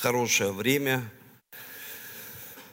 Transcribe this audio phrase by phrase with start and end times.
[0.00, 1.02] хорошее время.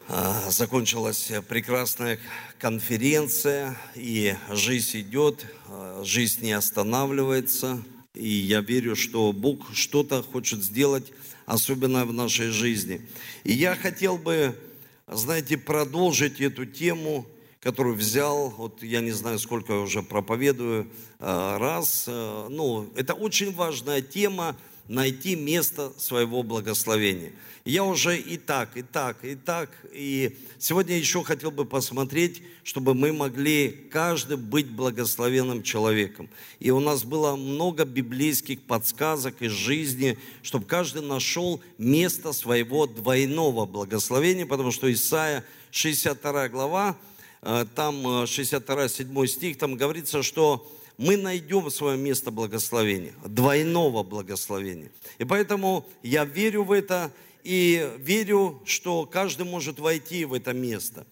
[0.08, 2.20] А, закончилась прекрасная
[2.58, 7.84] конференция, и жизнь идет, а, жизнь не останавливается.
[8.14, 11.12] И я верю, что Бог что-то хочет сделать
[11.46, 13.02] особенное в нашей жизни.
[13.44, 14.58] И я хотел бы,
[15.06, 17.28] знаете, продолжить эту тему,
[17.60, 20.90] которую взял, вот я не знаю, сколько я уже проповедую,
[21.20, 22.06] а, раз.
[22.08, 24.56] Ну, это очень важная тема,
[24.88, 27.34] найти место своего благословения.
[27.66, 29.70] Я уже и так, и так, и так.
[29.92, 36.30] И сегодня еще хотел бы посмотреть, чтобы мы могли каждый быть благословенным человеком.
[36.60, 43.66] И у нас было много библейских подсказок из жизни, чтобы каждый нашел место своего двойного
[43.66, 46.98] благословения, потому что Исаия 62 глава,
[47.42, 50.66] э, там 62 7 стих, там говорится, что
[50.98, 54.92] мы найдем свое место благословения, двойного благословения.
[55.20, 57.12] И поэтому я верю в это
[57.44, 61.06] и верю, что каждый может войти в это место.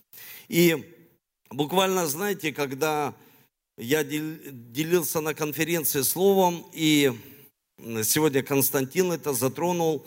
[0.47, 0.91] И
[1.49, 3.13] буквально, знаете, когда
[3.77, 7.13] я делился на конференции словом, и
[8.03, 10.05] сегодня Константин это затронул,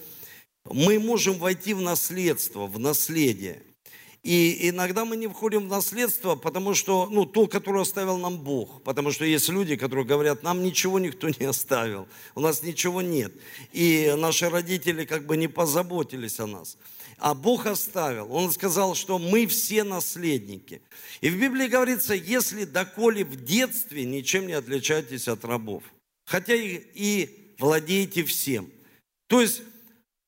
[0.65, 3.63] мы можем войти в наследство, в наследие.
[4.23, 8.83] И иногда мы не входим в наследство, потому что, ну, то, которое оставил нам Бог.
[8.83, 13.33] Потому что есть люди, которые говорят, нам ничего никто не оставил, у нас ничего нет.
[13.73, 16.77] И наши родители как бы не позаботились о нас.
[17.19, 18.33] А Бог оставил.
[18.33, 20.83] Он сказал, что мы все наследники.
[21.21, 25.83] И в Библии говорится, если доколе в детстве ничем не отличаетесь от рабов.
[26.27, 28.71] Хотя и, и владеете всем.
[29.27, 29.63] То есть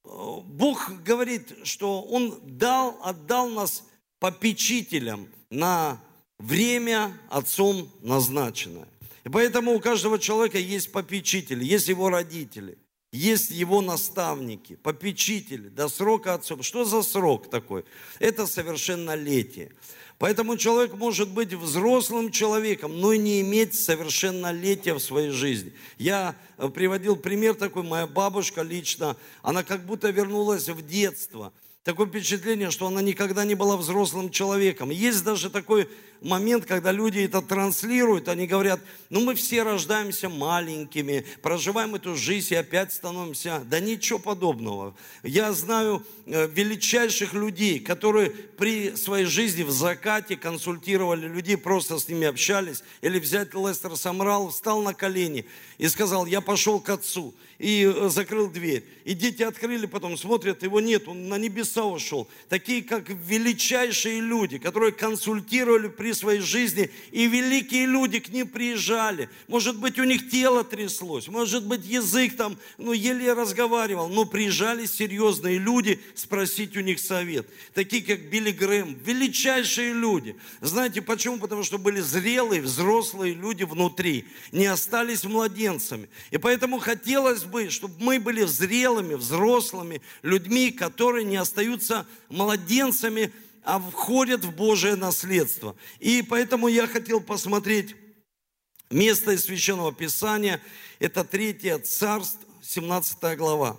[0.05, 3.85] Бог говорит, что Он дал, отдал нас
[4.19, 6.01] попечителям на
[6.39, 8.89] время Отцом назначенное.
[9.25, 12.79] И поэтому у каждого человека есть попечители, есть его родители,
[13.13, 16.63] есть его наставники, попечители до срока отцом.
[16.63, 17.85] Что за срок такой?
[18.19, 19.73] Это совершеннолетие.
[20.21, 25.73] Поэтому человек может быть взрослым человеком, но не иметь совершеннолетия в своей жизни.
[25.97, 31.55] Я э, приводил пример такой, моя бабушка лично, она как будто вернулась в детство–
[31.85, 34.91] такое впечатление, что она никогда не была взрослым человеком.
[34.91, 35.89] Есть даже такой
[36.21, 42.53] момент, когда люди это транслируют, они говорят, ну мы все рождаемся маленькими, проживаем эту жизнь
[42.53, 43.63] и опять становимся.
[43.65, 44.95] Да ничего подобного.
[45.23, 52.09] Я знаю э, величайших людей, которые при своей жизни в закате консультировали людей, просто с
[52.09, 52.83] ними общались.
[53.01, 55.47] Или взять Лестер Самрал, встал на колени
[55.79, 58.83] и сказал, я пошел к отцу и э, закрыл дверь.
[59.05, 62.27] И дети открыли, потом смотрят, его нет, он на небеса ушел.
[62.49, 69.29] Такие, как величайшие люди, которые консультировали при своей жизни, и великие люди к ним приезжали.
[69.47, 74.87] Может быть, у них тело тряслось, может быть, язык там, ну, еле разговаривал, но приезжали
[74.87, 77.47] серьезные люди спросить у них совет.
[77.75, 80.35] Такие, как Билли Грэм, величайшие люди.
[80.63, 81.39] Знаете почему?
[81.39, 86.09] Потому что были зрелые, взрослые люди внутри, не остались младенцами.
[86.31, 93.79] И поэтому хотелось бы, чтобы мы были зрелыми, взрослыми людьми, которые не остаются младенцами, а
[93.79, 95.77] входят в Божие наследство.
[95.99, 97.95] И поэтому я хотел посмотреть
[98.91, 100.61] место из Священного Писания.
[100.99, 103.77] Это 3 Царство, 17 глава.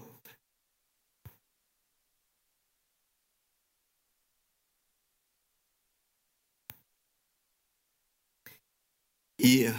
[9.38, 9.74] И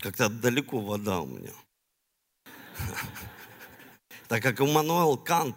[0.00, 1.52] Как-то далеко вода у меня.
[4.28, 5.54] Так как Иммануэл Кант,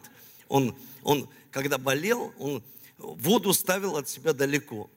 [0.47, 2.63] он, он когда болел, он
[2.99, 4.91] воду ставил от себя далеко.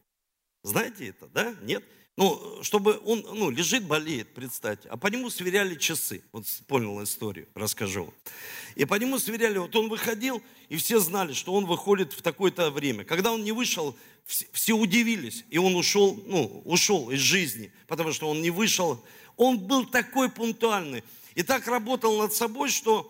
[0.62, 1.54] Знаете это, да?
[1.62, 1.82] Нет?
[2.16, 4.88] Ну, чтобы он, ну, лежит, болеет, представьте.
[4.90, 6.22] А по нему сверяли часы.
[6.30, 8.12] Вот понял историю, расскажу.
[8.74, 12.70] И по нему сверяли, вот он выходил, и все знали, что он выходит в такое-то
[12.70, 13.04] время.
[13.04, 18.28] Когда он не вышел, все удивились, и он ушел, ну, ушел из жизни, потому что
[18.28, 19.02] он не вышел
[19.36, 21.02] он был такой пунктуальный
[21.34, 23.08] и так работал над собой, что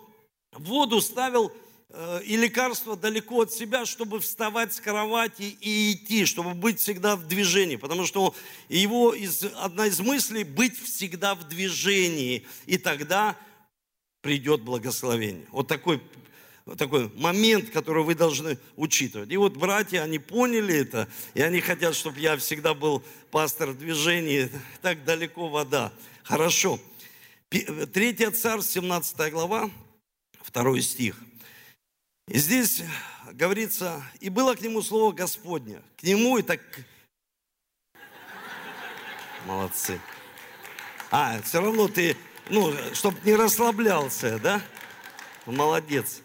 [0.53, 1.53] воду ставил
[1.91, 7.16] э, и лекарства далеко от себя, чтобы вставать с кровати и идти, чтобы быть всегда
[7.16, 7.77] в движении.
[7.77, 8.34] Потому что
[8.69, 12.47] его из, одна из мыслей– быть всегда в движении.
[12.66, 13.36] И тогда
[14.21, 15.47] придет благословение.
[15.51, 16.01] Вот такой,
[16.78, 19.33] такой момент, который вы должны учитывать.
[19.33, 23.03] И вот братья, они поняли это, и они хотят, чтобы я всегда был
[23.33, 24.48] пастор в движении.
[24.80, 25.92] Так далеко вода.
[26.33, 26.81] Хорошо.
[27.51, 29.71] Третья царь, 17 глава,
[30.41, 31.15] второй стих.
[32.27, 32.83] И здесь
[33.33, 35.83] говорится, и было к нему слово Господня.
[35.99, 36.63] К нему и так...
[39.45, 40.01] Молодцы.
[41.11, 42.17] А, все равно ты,
[42.49, 44.63] ну, чтобы не расслаблялся, да?
[45.45, 46.23] Молодец.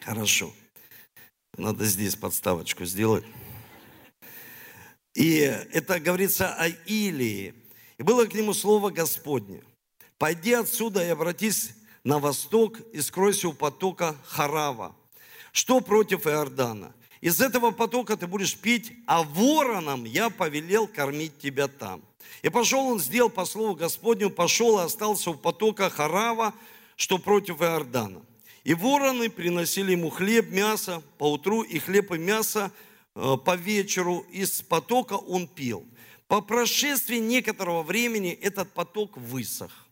[0.00, 0.52] Хорошо.
[1.56, 3.24] Надо здесь подставочку сделать.
[5.14, 7.59] И это говорится о Илии.
[8.00, 9.62] И было к нему слово Господне.
[10.16, 14.96] Пойди отсюда и обратись на восток и скройся у потока Харава.
[15.52, 16.94] Что против Иордана?
[17.20, 22.00] Из этого потока ты будешь пить, а вороном я повелел кормить тебя там.
[22.40, 26.54] И пошел он, сделал по слову Господню, пошел и остался у потока Харава,
[26.96, 28.22] что против Иордана.
[28.64, 32.72] И вороны приносили ему хлеб, мясо по утру, и хлеб и мясо
[33.14, 34.24] э, по вечеру.
[34.30, 35.84] Из потока он пил.
[36.30, 39.88] По прошествии некоторого времени этот поток высох.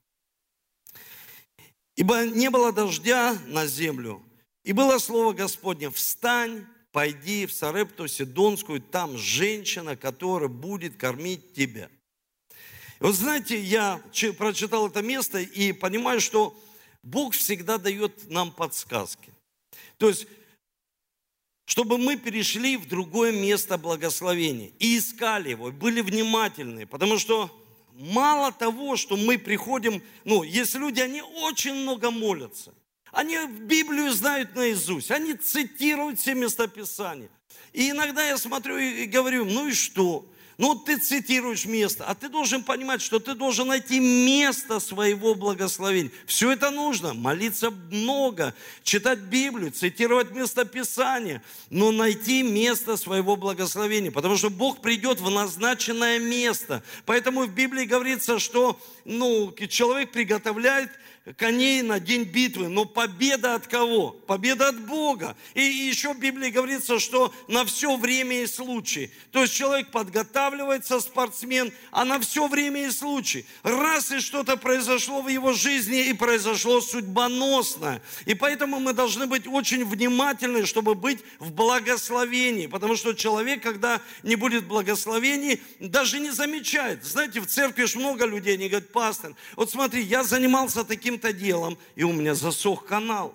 [1.96, 4.22] Ибо не было дождя на землю.
[4.62, 11.90] И было слово Господне, встань, пойди в Сарепту Сидонскую, там женщина, которая будет кормить тебя.
[13.00, 14.00] И вот знаете, я
[14.38, 16.56] прочитал это место и понимаю, что
[17.02, 19.32] Бог всегда дает нам подсказки.
[19.96, 20.28] То есть,
[21.68, 27.54] чтобы мы перешли в другое место благословения и искали его, были внимательны, потому что
[27.92, 32.72] мало того, что мы приходим, ну, есть люди, они очень много молятся,
[33.12, 37.28] они Библию знают наизусть, они цитируют все местописания.
[37.74, 40.26] И иногда я смотрю и говорю, ну и что?
[40.58, 46.10] Ну, ты цитируешь место, а ты должен понимать, что ты должен найти место своего благословения.
[46.26, 47.14] Все это нужно.
[47.14, 48.52] Молиться много,
[48.82, 54.10] читать Библию, цитировать местописание, но найти место своего благословения.
[54.10, 56.82] Потому что Бог придет в назначенное место.
[57.06, 60.90] Поэтому в Библии говорится, что ну, человек приготовляет
[61.36, 62.68] коней на день битвы.
[62.68, 64.12] Но победа от кого?
[64.12, 65.36] Победа от Бога.
[65.54, 69.10] И еще в Библии говорится, что на все время и случай.
[69.32, 73.44] То есть человек подготавливается, спортсмен, а на все время и случай.
[73.62, 78.02] Раз и что-то произошло в его жизни, и произошло судьбоносное.
[78.26, 82.66] И поэтому мы должны быть очень внимательны, чтобы быть в благословении.
[82.66, 87.04] Потому что человек, когда не будет благословений, даже не замечает.
[87.04, 91.32] Знаете, в церкви же много людей, они говорят, пастор, вот смотри, я занимался таким каким-то
[91.32, 93.34] делом, и у меня засох канал.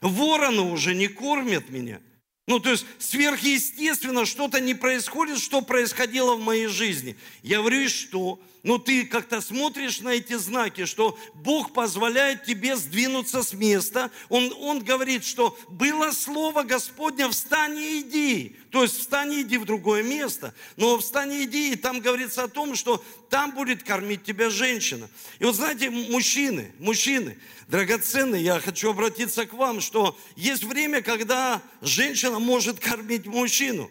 [0.00, 2.00] Вороны уже не кормят меня.
[2.46, 7.16] Ну, то есть сверхъестественно что-то не происходит, что происходило в моей жизни.
[7.42, 8.40] Я говорю, что?
[8.68, 14.10] Ну, ты как-то смотришь на эти знаки, что Бог позволяет тебе сдвинуться с места.
[14.28, 18.56] Он, он говорит, что было слово Господня, встань и иди.
[18.70, 20.52] То есть встань и иди в другое место.
[20.76, 25.08] Но встань и иди, и там говорится о том, что там будет кормить тебя женщина.
[25.38, 27.38] И вот знаете, мужчины, мужчины,
[27.68, 33.90] драгоценные, я хочу обратиться к вам, что есть время, когда женщина может кормить мужчину.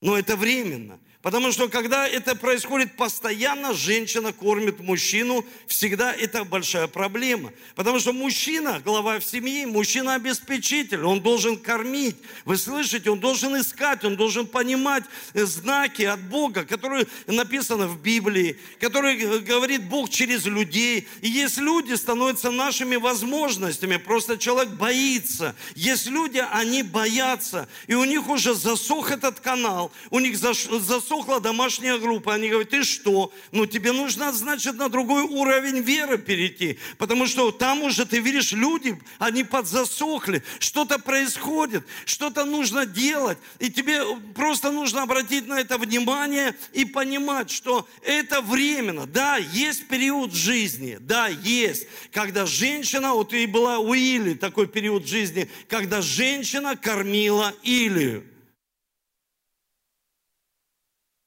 [0.00, 1.00] Но это временно.
[1.28, 7.52] Потому что когда это происходит постоянно, женщина кормит мужчину, всегда это большая проблема.
[7.74, 12.16] Потому что мужчина, глава в семье, мужчина обеспечитель, он должен кормить.
[12.46, 15.04] Вы слышите, он должен искать, он должен понимать
[15.34, 21.06] знаки от Бога, которые написаны в Библии, которые говорит Бог через людей.
[21.20, 25.54] И есть люди, становятся нашими возможностями, просто человек боится.
[25.74, 31.40] Есть люди, они боятся, и у них уже засох этот канал, у них засох засохла
[31.40, 32.34] домашняя группа.
[32.34, 33.32] Они говорят, ты что?
[33.52, 36.78] Ну, тебе нужно, значит, на другой уровень веры перейти.
[36.96, 40.42] Потому что там уже, ты видишь, люди, они подзасохли.
[40.60, 43.38] Что-то происходит, что-то нужно делать.
[43.58, 44.02] И тебе
[44.34, 49.06] просто нужно обратить на это внимание и понимать, что это временно.
[49.06, 50.98] Да, есть период жизни.
[51.00, 51.86] Да, есть.
[52.12, 58.24] Когда женщина, вот и была у Или такой период жизни, когда женщина кормила Илию.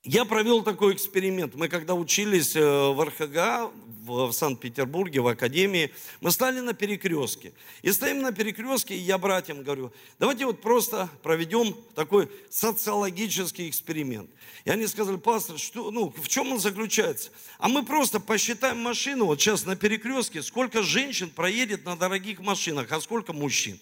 [0.03, 1.53] Я провел такой эксперимент.
[1.53, 3.71] Мы когда учились э, в РХГ,
[4.03, 5.91] в Санкт-Петербурге, в Академии,
[6.21, 7.53] мы стали на перекрестке.
[7.83, 14.31] И стоим на перекрестке, и я братьям говорю, давайте вот просто проведем такой социологический эксперимент.
[14.65, 17.29] И они сказали, пастор, что, ну, в чем он заключается?
[17.59, 22.91] А мы просто посчитаем машину, вот сейчас на перекрестке, сколько женщин проедет на дорогих машинах,
[22.91, 23.79] а сколько мужчин.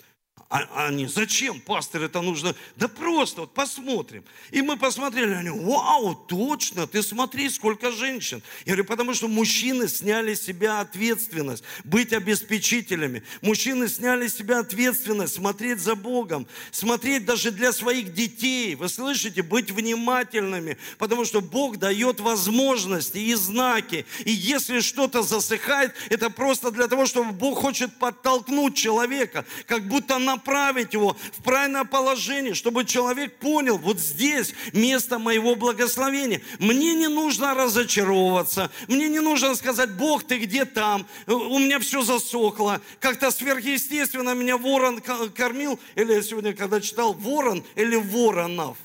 [0.49, 2.55] А они, зачем, пастор, это нужно?
[2.75, 4.23] Да просто, вот посмотрим.
[4.49, 8.41] И мы посмотрели, они, вау, точно, ты смотри, сколько женщин.
[8.65, 13.21] Я говорю, потому что мужчины сняли с себя ответственность, быть обеспечителями.
[13.43, 18.73] Мужчины сняли с себя ответственность, смотреть за Богом, смотреть даже для своих детей.
[18.73, 24.03] Вы слышите, быть внимательными, потому что Бог дает возможности и знаки.
[24.25, 30.17] И если что-то засыхает, это просто для того, чтобы Бог хочет подтолкнуть человека, как будто
[30.17, 36.41] на направить его в правильное положение, чтобы человек понял, вот здесь место моего благословения.
[36.59, 42.03] Мне не нужно разочаровываться, мне не нужно сказать, Бог, ты где там, у меня все
[42.03, 48.77] засохло, как-то сверхъестественно меня ворон кормил, или я сегодня когда читал, ворон или воронов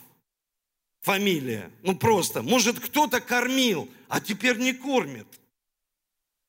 [1.03, 1.71] фамилия.
[1.83, 5.27] Ну просто, может кто-то кормил, а теперь не кормит.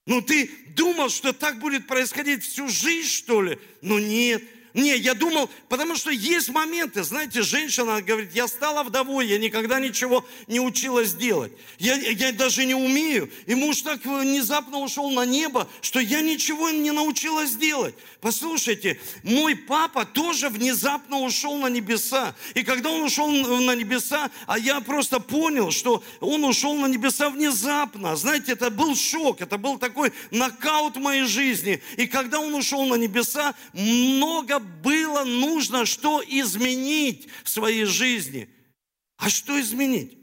[0.07, 3.59] Ну ты думал, что так будет происходить всю жизнь, что ли?
[3.81, 4.43] Ну нет.
[4.75, 9.79] Не, я думал, потому что есть моменты, знаете, женщина говорит, я стала вдовой, я никогда
[9.79, 11.53] ничего не училась делать.
[11.79, 13.31] Я, я даже не умею.
[13.45, 17.95] И муж так внезапно ушел на небо, что я ничего не научилась делать.
[18.19, 22.35] Послушайте, мой папа тоже внезапно ушел на небеса.
[22.53, 27.29] И когда он ушел на небеса, а я просто понял, что он ушел на небеса
[27.29, 28.17] внезапно.
[28.17, 31.81] Знаете, это был шок, это был такой нокаут моей жизни.
[31.95, 38.49] И когда он ушел на небеса, много было нужно что изменить в своей жизни.
[39.17, 40.17] А что изменить?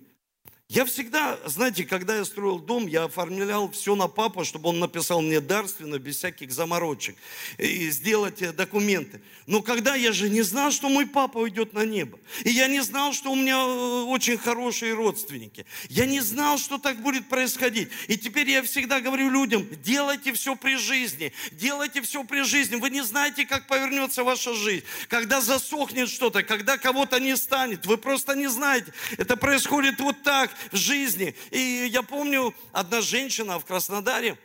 [0.73, 5.21] Я всегда, знаете, когда я строил дом, я оформлял все на папу, чтобы он написал
[5.21, 7.15] мне дарственно, без всяких заморочек,
[7.59, 9.21] и сделать э, документы.
[9.47, 12.81] Но когда я же не знал, что мой папа уйдет на небо, и я не
[12.81, 17.91] знал, что у меня э, очень хорошие родственники, я не знал, что так будет происходить.
[18.09, 22.77] И теперь я всегда говорю людям, делайте все при жизни, делайте все при жизни.
[22.77, 27.99] Вы не знаете, как повернется ваша жизнь, когда засохнет что-то, когда кого-то не станет, вы
[27.99, 28.91] просто не знаете.
[29.19, 31.35] Это происходит вот так, в жизни.
[31.51, 34.39] И я помню, одна женщина в Краснодаре,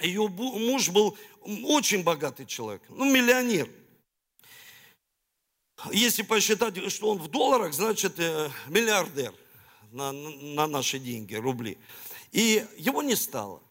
[0.00, 1.18] ее муж был
[1.64, 3.68] очень богатый человек, ну, миллионер.
[5.92, 9.32] Если посчитать, что он в долларах, значит, э, миллиардер
[9.92, 11.78] на, на наши деньги, рубли.
[12.32, 13.62] И его не стало.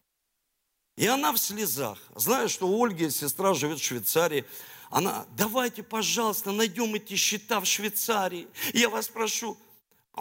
[0.96, 1.98] И она в слезах.
[2.16, 4.44] Знаю, что Ольга, сестра, живет в Швейцарии.
[4.90, 8.48] Она, давайте, пожалуйста, найдем эти счета в Швейцарии.
[8.72, 9.56] Я вас прошу,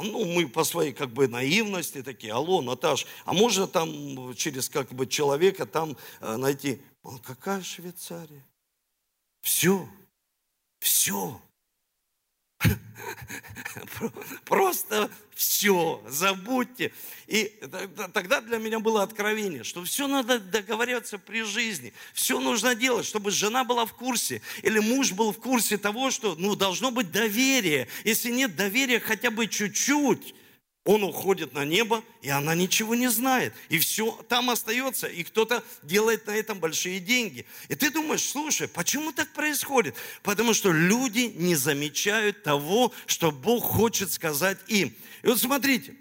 [0.01, 4.89] ну, мы по своей как бы наивности такие, алло, Наташ, а можно там через как
[4.93, 6.81] бы человека там э, найти?
[7.03, 8.45] Он, какая Швейцария?
[9.41, 9.87] Все,
[10.79, 11.41] все.
[14.45, 16.91] Просто все, забудьте.
[17.27, 17.53] И
[18.13, 21.93] тогда для меня было откровение, что все надо договариваться при жизни.
[22.13, 26.35] Все нужно делать, чтобы жена была в курсе или муж был в курсе того, что
[26.37, 27.87] ну, должно быть доверие.
[28.03, 30.33] Если нет доверия хотя бы чуть-чуть,
[30.87, 33.53] он уходит на небо, и она ничего не знает.
[33.67, 37.45] И все там остается, и кто-то делает на этом большие деньги.
[37.67, 39.95] И ты думаешь, слушай, почему так происходит?
[40.23, 44.95] Потому что люди не замечают того, что Бог хочет сказать им.
[45.23, 45.93] И вот смотрите,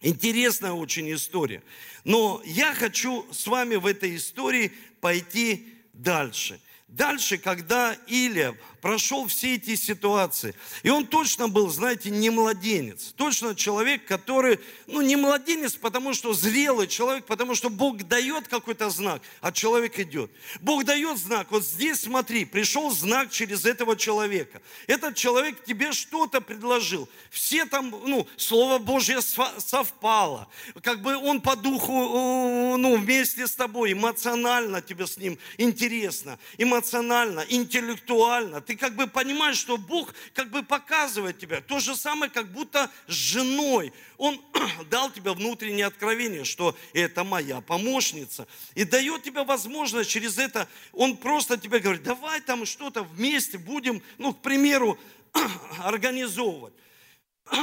[0.00, 1.64] интересная очень история.
[2.04, 6.60] Но я хочу с вами в этой истории пойти дальше.
[6.86, 10.54] Дальше, когда Илия прошел все эти ситуации.
[10.82, 13.12] И он точно был, знаете, не младенец.
[13.16, 18.90] Точно человек, который, ну, не младенец, потому что зрелый человек, потому что Бог дает какой-то
[18.90, 20.30] знак, а человек идет.
[20.60, 21.48] Бог дает знак.
[21.50, 24.60] Вот здесь, смотри, пришел знак через этого человека.
[24.86, 27.08] Этот человек тебе что-то предложил.
[27.30, 30.48] Все там, ну, Слово Божье совпало.
[30.82, 37.44] Как бы он по духу, ну, вместе с тобой, эмоционально тебе с ним интересно, эмоционально,
[37.48, 41.60] интеллектуально ты как бы понимаешь, что Бог как бы показывает тебя.
[41.60, 43.92] То же самое, как будто с женой.
[44.16, 44.40] Он
[44.90, 48.46] дал тебе внутреннее откровение, что это моя помощница.
[48.76, 54.04] И дает тебе возможность через это, он просто тебе говорит, давай там что-то вместе будем,
[54.18, 54.96] ну, к примеру,
[55.80, 56.74] организовывать.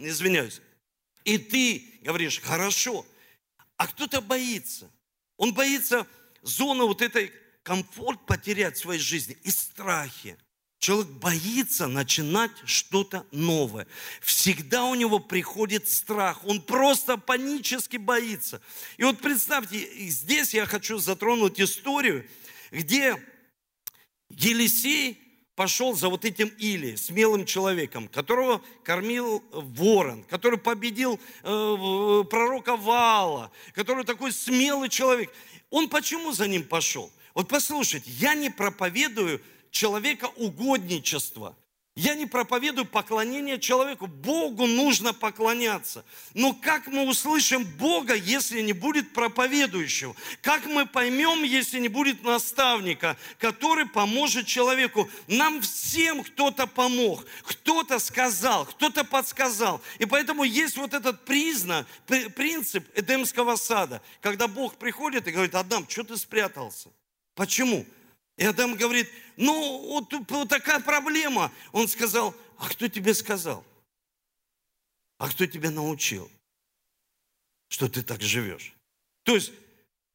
[0.00, 0.60] Извиняюсь.
[1.22, 3.06] И ты говоришь, хорошо.
[3.76, 4.90] А кто-то боится.
[5.36, 6.08] Он боится
[6.42, 7.30] зоны вот этой
[7.62, 10.36] комфорт потерять в своей жизни и страхи.
[10.86, 13.88] Человек боится начинать что-то новое.
[14.20, 16.44] Всегда у него приходит страх.
[16.44, 18.60] Он просто панически боится.
[18.96, 22.24] И вот представьте, здесь я хочу затронуть историю,
[22.70, 23.20] где
[24.30, 25.18] Елисей
[25.56, 33.50] пошел за вот этим Или, смелым человеком, которого кормил ворон, который победил э, пророка Вала,
[33.72, 35.32] который такой смелый человек.
[35.70, 37.10] Он почему за ним пошел?
[37.34, 41.56] Вот послушайте, я не проповедую человека угодничества.
[41.96, 44.06] Я не проповедую поклонение человеку.
[44.06, 46.04] Богу нужно поклоняться.
[46.34, 50.14] Но как мы услышим Бога, если не будет проповедующего?
[50.42, 55.08] Как мы поймем, если не будет наставника, который поможет человеку?
[55.26, 59.80] Нам всем кто-то помог, кто-то сказал, кто-то подсказал.
[59.98, 65.88] И поэтому есть вот этот признак, принцип Эдемского сада, когда Бог приходит и говорит, Адам,
[65.88, 66.90] что ты спрятался?
[67.34, 67.86] Почему?
[68.36, 71.52] И Адам говорит, ну вот, вот такая проблема.
[71.72, 73.64] Он сказал, а кто тебе сказал?
[75.18, 76.30] А кто тебя научил,
[77.68, 78.74] что ты так живешь?
[79.22, 79.52] То есть,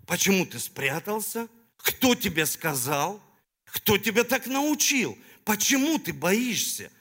[0.05, 1.47] почему ты спрятался?
[1.77, 3.21] Кто тебе сказал?
[3.65, 5.17] Кто тебя так научил?
[5.43, 6.91] Почему ты боишься?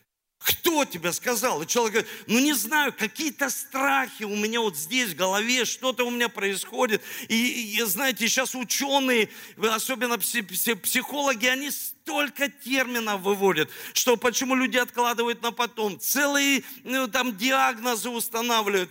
[0.40, 1.61] Кто тебе сказал?
[1.61, 6.06] И человек говорит, ну не знаю, какие-то страхи у меня вот здесь в голове, что-то
[6.06, 7.02] у меня происходит.
[7.28, 9.28] И, и знаете, сейчас ученые,
[9.59, 17.37] особенно психологи, они столько терминов выводят, что почему люди откладывают на потом, целые ну, там
[17.37, 18.90] диагнозы устанавливают.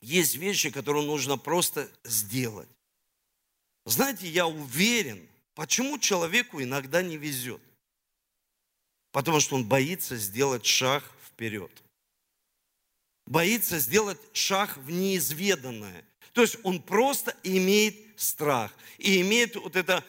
[0.00, 2.68] Есть вещи, которые нужно просто сделать.
[3.84, 7.60] Знаете, я уверен, почему человеку иногда не везет.
[9.12, 11.70] Потому что он боится сделать шаг вперед.
[13.26, 16.04] Боится сделать шаг в неизведанное.
[16.32, 20.04] То есть он просто имеет страх и имеет вот это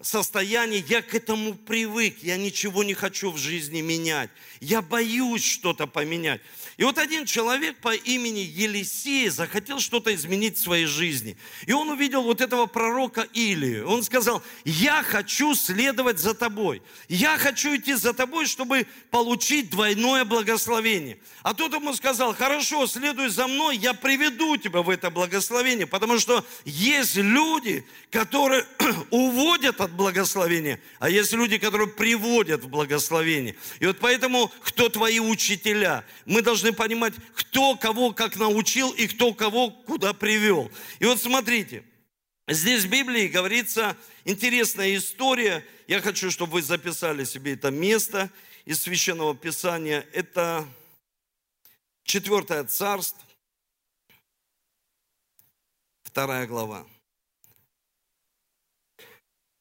[0.00, 4.30] состояние, я к этому привык, я ничего не хочу в жизни менять,
[4.60, 6.40] я боюсь что-то поменять.
[6.76, 11.38] И вот один человек по имени Елисей захотел что-то изменить в своей жизни.
[11.64, 13.88] И он увидел вот этого пророка Илию.
[13.88, 16.82] Он сказал, я хочу следовать за тобой.
[17.08, 21.18] Я хочу идти за тобой, чтобы получить двойное благословение.
[21.42, 25.86] А тот ему сказал, хорошо, следуй за мной, я приведу тебя в это благословение.
[25.86, 28.66] Потому что есть люди, которые
[29.10, 33.56] уводят от благословения, а есть люди, которые приводят в благословение.
[33.80, 36.04] И вот поэтому, кто твои учителя?
[36.26, 40.70] Мы должны понимать, кто кого как научил и кто кого куда привел.
[40.98, 41.84] И вот смотрите,
[42.48, 45.64] здесь в Библии говорится интересная история.
[45.86, 48.30] Я хочу, чтобы вы записали себе это место
[48.64, 50.06] из Священного Писания.
[50.12, 50.66] Это
[52.06, 53.20] Четвертое царство,
[56.04, 56.86] вторая глава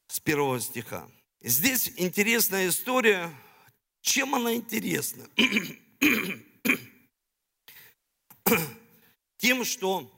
[0.08, 1.10] с первого стиха.
[1.42, 3.34] Здесь интересная история.
[4.02, 5.28] Чем она интересна?
[9.38, 10.12] Тем, что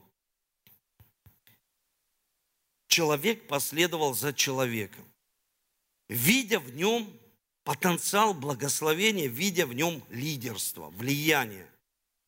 [2.88, 5.04] человек последовал за человеком,
[6.08, 7.12] видя в нем
[7.64, 11.70] потенциал благословения, видя в нем лидерство, влияние.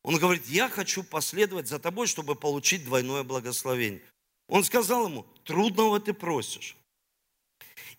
[0.03, 4.01] Он говорит, я хочу последовать за тобой, чтобы получить двойное благословение.
[4.47, 6.75] Он сказал ему, трудного ты просишь.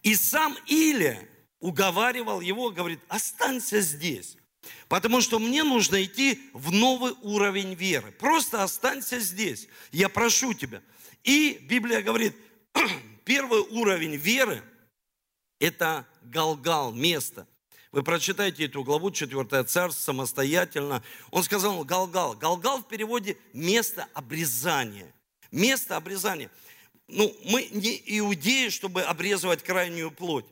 [0.02, 1.28] И сам Илия
[1.60, 4.36] уговаривал его, говорит, останься здесь.
[4.88, 8.12] Потому что мне нужно идти в новый уровень веры.
[8.12, 9.68] Просто останься здесь.
[9.90, 10.82] Я прошу тебя.
[11.24, 12.36] И Библия говорит,
[13.24, 14.62] первый уровень веры–
[15.60, 17.46] это Галгал, место.
[17.90, 21.02] Вы прочитайте эту главу, 4 царство, самостоятельно.
[21.30, 22.34] Он сказал Галгал.
[22.34, 25.12] Галгал в переводе место обрезания.
[25.50, 26.50] Место обрезания
[27.12, 30.46] ну, мы не иудеи, чтобы обрезывать крайнюю плоть.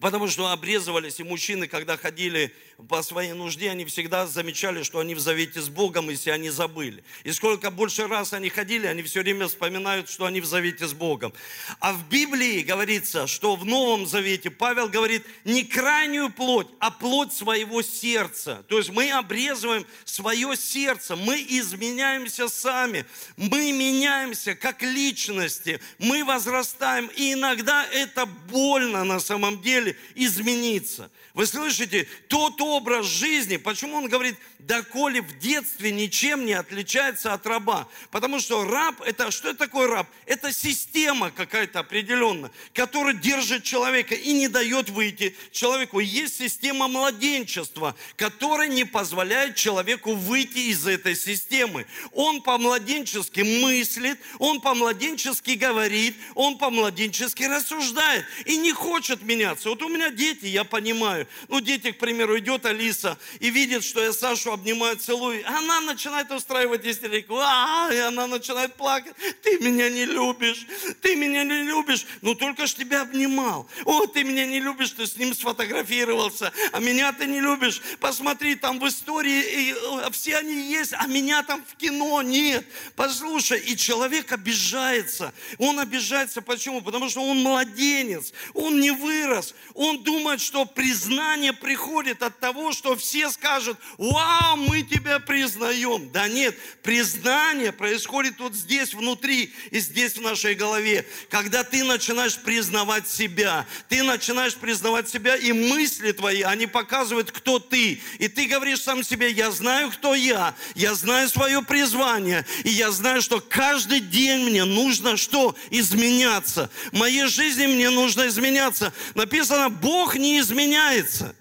[0.00, 2.54] Потому что обрезывались и мужчины, когда ходили
[2.86, 7.02] по своей нужде, они всегда замечали, что они в завете с Богом, если они забыли.
[7.24, 10.92] И сколько больше раз они ходили, они все время вспоминают, что они в завете с
[10.92, 11.32] Богом.
[11.80, 17.32] А в Библии говорится, что в Новом Завете Павел говорит не крайнюю плоть, а плоть
[17.32, 18.64] своего сердца.
[18.68, 23.04] То есть мы обрезываем свое сердце, мы изменяемся сами,
[23.36, 27.10] мы меняемся как личности, мы возрастаем.
[27.16, 31.10] И иногда это больно на самом деле, измениться.
[31.34, 37.46] Вы слышите, тот образ жизни, почему он говорит, доколе в детстве ничем не отличается от
[37.46, 37.88] раба.
[38.10, 40.08] Потому что раб, это что это такое раб?
[40.26, 46.00] Это система какая-то определенная, которая держит человека и не дает выйти человеку.
[46.00, 51.86] Есть система младенчества, которая не позволяет человеку выйти из этой системы.
[52.12, 59.70] Он по-младенчески мыслит, он по-младенчески говорит, он по-младенчески рассуждает и не хочет меняться.
[59.70, 61.26] Вот у меня дети, я понимаю.
[61.48, 65.42] Ну, дети, к примеру, идет Алиса и видит, что я Сашу обнимаю, целую.
[65.46, 67.38] Она начинает устраивать истерику.
[67.38, 69.14] А, и она начинает плакать.
[69.42, 70.66] Ты меня не любишь.
[71.02, 72.06] Ты меня не любишь.
[72.22, 73.68] Ну, только ж тебя обнимал.
[73.84, 76.52] О, ты меня не любишь, ты с ним сфотографировался.
[76.72, 77.80] А меня ты не любишь.
[78.00, 82.66] Посмотри, там в истории и, э, все они есть, а меня там в кино нет.
[82.96, 85.32] Послушай, и человек обижается.
[85.58, 86.80] Он обижается почему?
[86.82, 88.32] Потому что он младенец.
[88.54, 89.54] Он не вырос.
[89.74, 96.10] Он думает, что признание приходит от того, что все скажут, вау, мы тебя признаем.
[96.10, 101.06] Да нет, признание происходит вот здесь внутри и здесь в нашей голове.
[101.30, 107.58] Когда ты начинаешь признавать себя, ты начинаешь признавать себя, и мысли твои, они показывают, кто
[107.58, 108.00] ты.
[108.18, 112.90] И ты говоришь сам себе, я знаю, кто я, я знаю свое призвание, и я
[112.90, 115.56] знаю, что каждый день мне нужно что?
[115.70, 116.70] Изменяться.
[116.92, 118.92] В моей жизни мне нужно изменяться.
[119.14, 121.34] Написано, Бог не изменяется.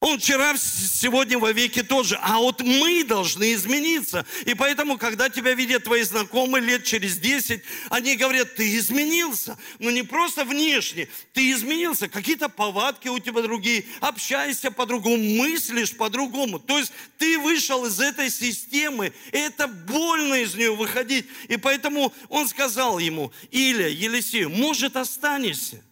[0.00, 2.16] Он вчера, сегодня, во веки тот же.
[2.22, 4.24] А вот мы должны измениться.
[4.46, 9.58] И поэтому, когда тебя видят твои знакомые лет через 10, они говорят, ты изменился.
[9.80, 12.06] Но не просто внешне, ты изменился.
[12.08, 13.86] Какие-то повадки у тебя другие.
[13.98, 16.60] Общаешься по-другому, мыслишь по-другому.
[16.60, 19.12] То есть ты вышел из этой системы.
[19.32, 21.26] И это больно из нее выходить.
[21.48, 25.82] И поэтому он сказал ему, Илья, Елисею, может останешься.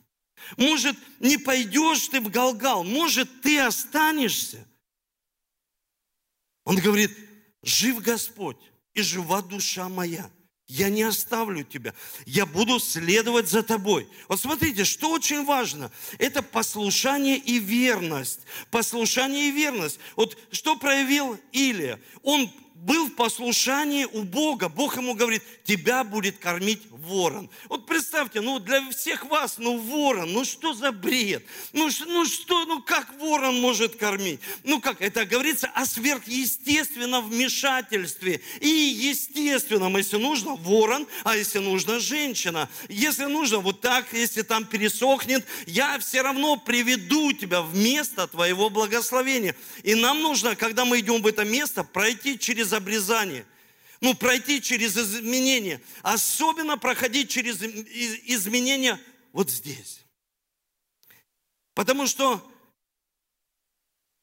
[0.56, 4.66] Может, не пойдешь ты в Галгал, может, ты останешься.
[6.64, 7.16] Он говорит,
[7.62, 8.58] жив Господь
[8.94, 10.30] и жива душа моя.
[10.68, 11.94] Я не оставлю тебя.
[12.24, 14.08] Я буду следовать за тобой.
[14.28, 15.92] Вот смотрите, что очень важно.
[16.18, 18.40] Это послушание и верность.
[18.72, 20.00] Послушание и верность.
[20.16, 22.00] Вот что проявил Илия?
[22.24, 24.68] Он был в послушании у Бога.
[24.68, 27.48] Бог ему говорит, тебя будет кормить ворон.
[27.68, 31.44] Вот представьте, ну для всех вас, ну ворон, ну что за бред?
[31.72, 34.40] Ну, ну что, ну как ворон может кормить?
[34.62, 38.40] Ну как, это говорится о сверхъестественном вмешательстве.
[38.60, 42.68] И естественном, если нужно, ворон, а если нужно, женщина.
[42.88, 48.70] Если нужно, вот так, если там пересохнет, я все равно приведу тебя в место твоего
[48.70, 49.56] благословения.
[49.82, 53.46] И нам нужно, когда мы идем в это место, пройти через обрезание–
[54.00, 55.80] ну, пройти через изменения.
[56.02, 59.00] Особенно проходить через изменения
[59.32, 60.04] вот здесь.
[61.74, 62.42] Потому что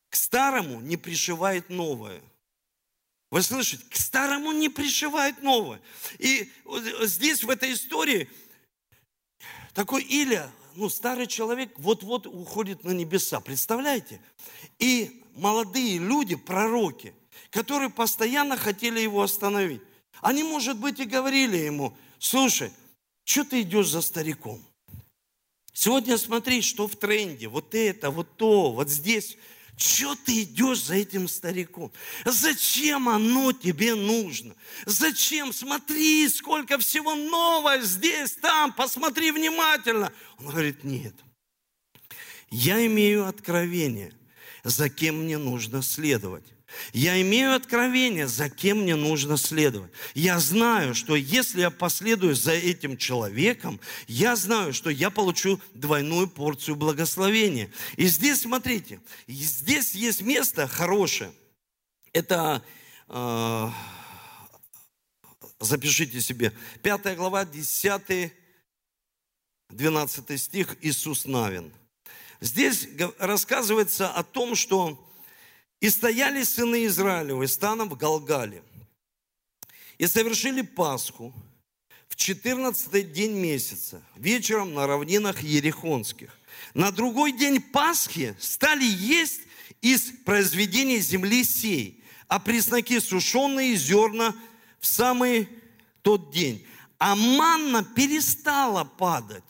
[0.10, 2.22] к старому не пришивает новое.
[3.32, 3.84] Вы слышите?
[3.90, 5.82] К старому не пришивает новое.
[6.20, 6.52] И
[7.02, 8.30] здесь, в этой истории,
[9.74, 13.40] такой Иля, ну, старый человек, вот-вот уходит на небеса.
[13.40, 14.22] Представляете?
[14.78, 17.16] И молодые люди, пророки–
[17.50, 19.82] которые постоянно хотели его остановить.
[20.22, 22.72] Они, может быть, и говорили ему, слушай,
[23.24, 24.64] что ты идешь за стариком?
[25.74, 29.38] Сегодня смотри, что в тренде, вот это, вот то, вот здесь.
[29.76, 31.92] Что ты идешь за этим стариком?
[32.26, 34.56] Зачем оно тебе нужно?
[34.86, 35.52] Зачем?
[35.52, 40.14] Смотри, сколько всего нового здесь, там, посмотри внимательно.
[40.38, 41.16] Он говорит, нет.
[42.52, 44.14] Я имею откровение,
[44.64, 46.53] за кем мне нужно следовать.
[46.92, 49.92] Я имею откровение, за кем мне нужно следовать.
[50.14, 56.28] Я знаю, что если я последую за этим человеком, я знаю, что я получу двойную
[56.28, 57.72] порцию благословения.
[57.96, 61.32] И здесь, смотрите, здесь есть место хорошее.
[62.12, 62.64] Это,
[63.08, 63.70] э,
[65.60, 68.34] запишите себе, 5 глава, 10,
[69.70, 71.74] 12 стих, Иисус Навин.
[72.42, 75.00] Здесь рассказывается о том, что
[75.84, 78.64] и стояли сыны Израилевы станом в Галгале.
[79.98, 81.34] И совершили Пасху
[82.08, 86.40] в 14 день месяца, вечером на равнинах Ерехонских.
[86.74, 89.42] На другой день Пасхи стали есть
[89.82, 94.34] из произведений земли сей, а пресноки сушеные зерна
[94.80, 95.50] в самый
[96.02, 96.66] тот день.
[96.98, 99.44] А манна перестала падать.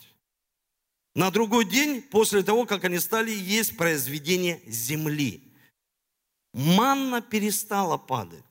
[1.13, 5.42] На другой день, после того, как они стали есть произведения земли
[6.53, 8.43] манна перестала падать.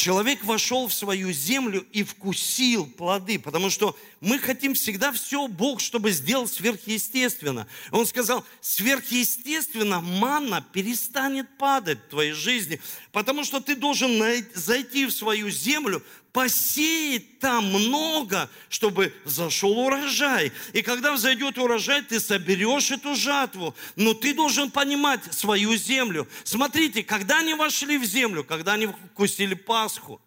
[0.00, 5.80] Человек вошел в свою землю и вкусил плоды, потому что мы хотим всегда все Бог,
[5.80, 7.66] чтобы сделал сверхъестественно.
[7.90, 12.80] Он сказал, сверхъестественно манна перестанет падать в твоей жизни,
[13.12, 20.52] потому что ты должен зайти в свою землю, посеять там много, чтобы зашел урожай.
[20.72, 23.74] И когда взойдет урожай, ты соберешь эту жатву.
[23.96, 26.28] Но ты должен понимать свою землю.
[26.44, 30.20] Смотрите, когда они вошли в землю, когда они вкусили Пасху,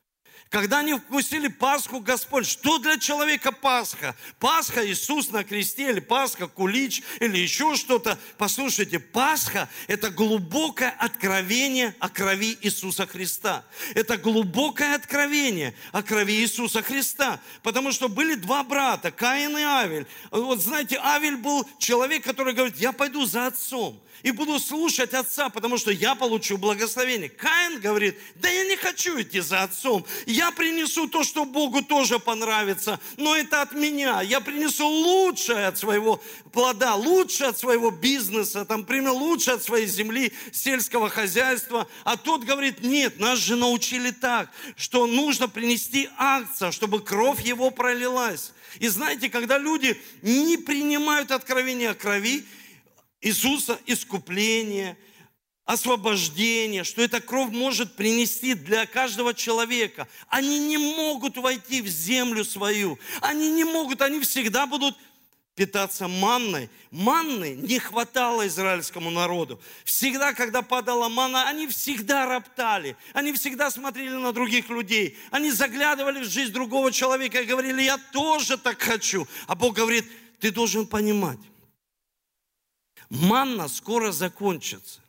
[0.53, 4.15] когда они вкусили Пасху Господь, что для человека Пасха?
[4.37, 8.19] Пасха Иисус на кресте, или Пасха кулич, или еще что-то.
[8.37, 13.65] Послушайте, Пасха– это глубокое откровение о крови Иисуса Христа.
[13.95, 17.39] Это глубокое откровение о крови Иисуса Христа.
[17.63, 20.05] Потому что были два брата, Каин и Авель.
[20.29, 25.49] Вот знаете, Авель был человек, который говорит, я пойду за отцом и буду слушать отца,
[25.49, 27.29] потому что я получу благословение.
[27.29, 32.19] Каин говорит, да я не хочу идти за отцом, я принесу то, что Богу тоже
[32.19, 34.21] понравится, но это от меня.
[34.21, 36.21] Я принесу лучшее от своего
[36.51, 41.87] плода, лучшее от своего бизнеса, там, пример, лучше от своей земли, сельского хозяйства.
[42.03, 47.71] А тот говорит, нет, нас же научили так, что нужно принести акция, чтобы кровь его
[47.71, 48.53] пролилась.
[48.79, 52.45] И знаете, когда люди не принимают откровения о крови,
[53.23, 54.97] Иисуса искупление,
[55.63, 60.09] освобождение, что эта кровь может принести для каждого человека.
[60.27, 62.99] Они не могут войти в землю свою.
[63.21, 64.97] Они не могут, они всегда будут
[65.55, 66.69] питаться манной.
[66.91, 69.61] Манны не хватало израильскому народу.
[69.85, 72.97] Всегда, когда падала манна, они всегда роптали.
[73.13, 75.17] Они всегда смотрели на других людей.
[75.31, 79.27] Они заглядывали в жизнь другого человека и говорили, я тоже так хочу.
[79.47, 80.05] А Бог говорит,
[80.41, 81.39] ты должен понимать,
[83.13, 84.99] манна скоро закончится.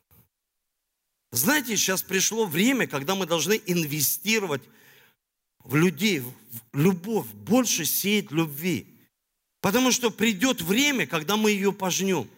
[1.33, 4.63] Знаете, сейчас пришло время, когда мы должны инвестировать
[5.65, 6.33] в людей, в
[6.75, 8.87] любовь, больше сеять любви.
[9.61, 12.29] Потому что придет время, когда мы ее пожнем.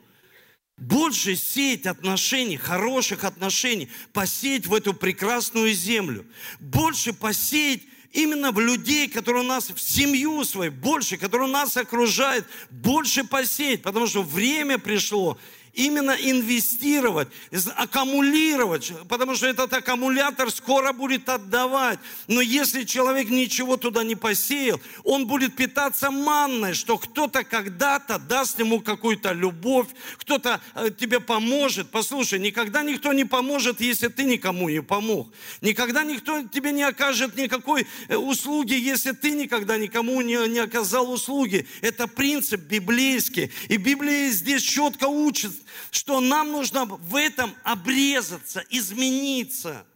[0.78, 6.24] Больше сеять отношений, хороших отношений, посеять в эту прекрасную землю.
[6.60, 12.46] Больше посеять именно в людей, которые у нас в семью свою, больше, которые нас окружают,
[12.70, 15.38] больше посеять, потому что время пришло,
[15.76, 17.28] именно инвестировать,
[17.76, 21.98] аккумулировать, потому что этот аккумулятор скоро будет отдавать.
[22.26, 28.58] Но если человек ничего туда не посеял, он будет питаться манной, что кто-то когда-то даст
[28.58, 31.90] ему какую-то любовь, кто-то э, тебе поможет.
[31.90, 35.28] Послушай, никогда никто не поможет, если ты никому не помог.
[35.60, 41.12] Никогда никто тебе не окажет никакой э, услуги, если ты никогда никому не, не оказал
[41.12, 41.66] услуги.
[41.82, 43.52] Это принцип библейский.
[43.68, 45.52] И Библия здесь четко учит,
[45.90, 49.86] что нам нужно в этом обрезаться, измениться.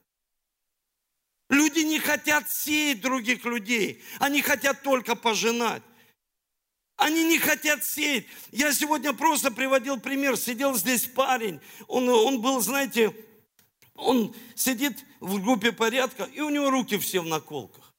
[1.48, 5.82] Люди не хотят сеять других людей, они хотят только пожинать.
[6.96, 8.26] Они не хотят сеять.
[8.52, 10.36] Я сегодня просто приводил пример.
[10.36, 11.58] Сидел здесь парень.
[11.88, 13.16] Он, он был, знаете,
[13.94, 17.94] он сидит в группе порядка, и у него руки все в наколках.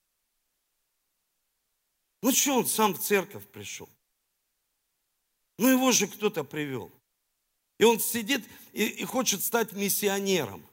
[2.22, 3.90] Ну что, он сам в церковь пришел.
[5.58, 6.92] Ну его же кто-то привел.
[7.82, 10.64] И он сидит и, и хочет стать миссионером.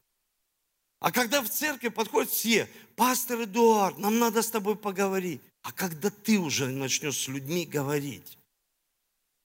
[1.01, 5.41] А когда в церковь подходят все, пастор Эдуард, нам надо с тобой поговорить.
[5.63, 8.37] А когда ты уже начнешь с людьми говорить,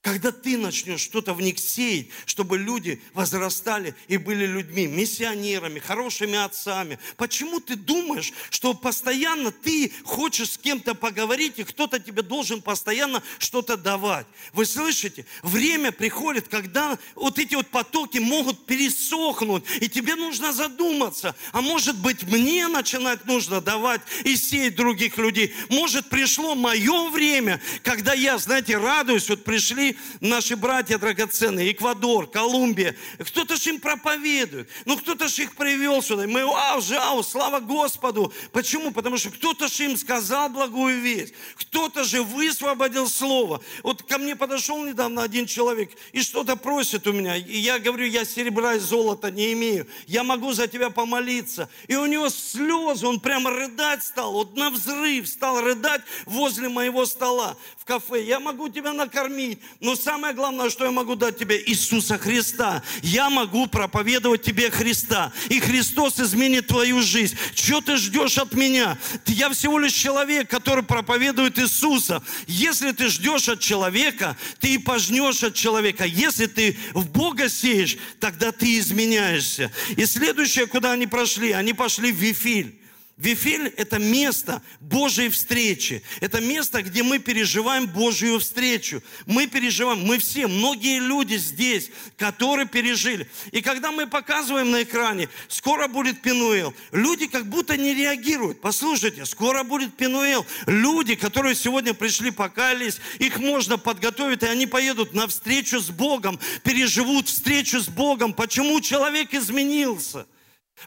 [0.03, 6.37] когда ты начнешь что-то в них сеять, чтобы люди возрастали и были людьми, миссионерами, хорошими
[6.37, 6.99] отцами.
[7.15, 13.23] Почему ты думаешь, что постоянно ты хочешь с кем-то поговорить, и кто-то тебе должен постоянно
[13.39, 14.27] что-то давать?
[14.51, 15.25] Вы слышите?
[15.41, 21.33] Время приходит, когда вот эти вот потоки могут пересохнуть, и тебе нужно задуматься.
[21.53, 25.53] А может быть, мне начинать нужно давать и сеять других людей?
[25.69, 32.95] Может, пришло мое время, когда я, знаете, радуюсь, вот пришли наши братья драгоценные, Эквадор, Колумбия,
[33.19, 38.33] кто-то же им проповедует, ну кто-то же их привел сюда, мы, вау, жау, слава Господу.
[38.51, 38.91] Почему?
[38.91, 43.61] Потому что кто-то же им сказал благую весть, кто-то же высвободил слово.
[43.83, 48.05] Вот ко мне подошел недавно один человек и что-то просит у меня, и я говорю,
[48.05, 51.69] я серебра и золота не имею, я могу за тебя помолиться.
[51.87, 57.05] И у него слезы, он прямо рыдать стал, вот на взрыв стал рыдать возле моего
[57.05, 58.23] стола в кафе.
[58.23, 62.81] Я могу тебя накормить, но самое главное, что я могу дать тебе, Иисуса Христа.
[63.01, 65.33] Я могу проповедовать тебе Христа.
[65.49, 67.37] И Христос изменит твою жизнь.
[67.53, 68.97] Что ты ждешь от меня?
[69.25, 72.23] Я всего лишь человек, который проповедует Иисуса.
[72.47, 76.05] Если ты ждешь от человека, ты и пожнешь от человека.
[76.05, 79.69] Если ты в Бога сеешь, тогда ты изменяешься.
[79.97, 82.79] И следующее, куда они прошли, они пошли в Вифиль.
[83.23, 86.03] Вифиль– это место Божьей встречи.
[86.19, 89.01] Это место, где мы переживаем Божью встречу.
[89.25, 93.29] Мы переживаем, мы все, многие люди здесь, которые пережили.
[93.53, 98.59] И когда мы показываем на экране, скоро будет Пенуэл, люди как будто не реагируют.
[98.59, 100.45] Послушайте, скоро будет Пенуэл.
[100.67, 106.37] Люди, которые сегодня пришли, покаялись, их можно подготовить, и они поедут на встречу с Богом,
[106.63, 108.33] переживут встречу с Богом.
[108.33, 110.25] Почему человек изменился?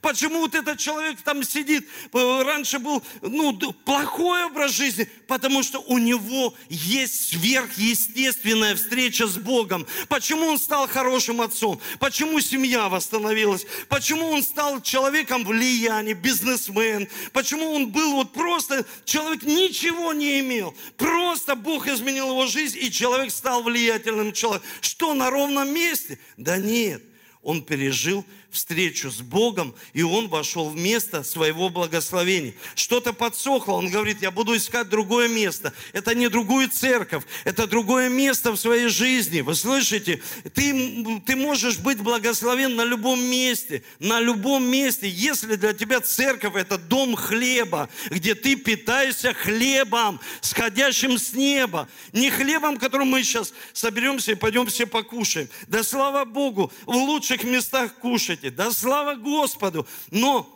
[0.03, 5.09] Почему вот этот человек там сидит, раньше был ну, плохой образ жизни?
[5.27, 9.87] Потому что у него есть сверхъестественная встреча с Богом.
[10.09, 11.81] Почему он стал хорошим отцом?
[11.99, 13.65] Почему семья восстановилась?
[13.89, 17.09] Почему он стал человеком влияния, бизнесмен?
[17.33, 20.75] Почему он был вот просто, человек ничего не имел.
[20.97, 24.69] Просто Бог изменил его жизнь, и человек стал влиятельным человеком.
[24.81, 26.19] Что, на ровном месте?
[26.37, 27.03] Да нет.
[27.41, 32.55] он пережил встречу с Богом, и он вошел в место своего благословения.
[32.75, 35.73] Что-то подсохло, он говорит, я буду искать другое место.
[35.93, 39.41] Это не другую церковь, это другое место в своей жизни.
[39.41, 40.23] Вы слышите?
[40.55, 46.55] Ты, ты можешь быть благословен на любом месте, на любом месте, если для тебя церковь–
[46.57, 51.89] это дом хлеба, где ты питаешься хлебом, сходящим с неба.
[52.13, 55.49] Не хлебом, которым мы сейчас соберемся и пойдем все покушаем.
[55.67, 57.95] Да слава Богу, в лучших местах
[58.37, 58.51] кушайте.
[58.51, 59.87] Да слава Господу.
[60.11, 60.47] Но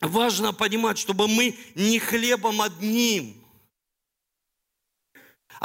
[0.00, 3.34] важно понимать, чтобы мы не хлебом одним,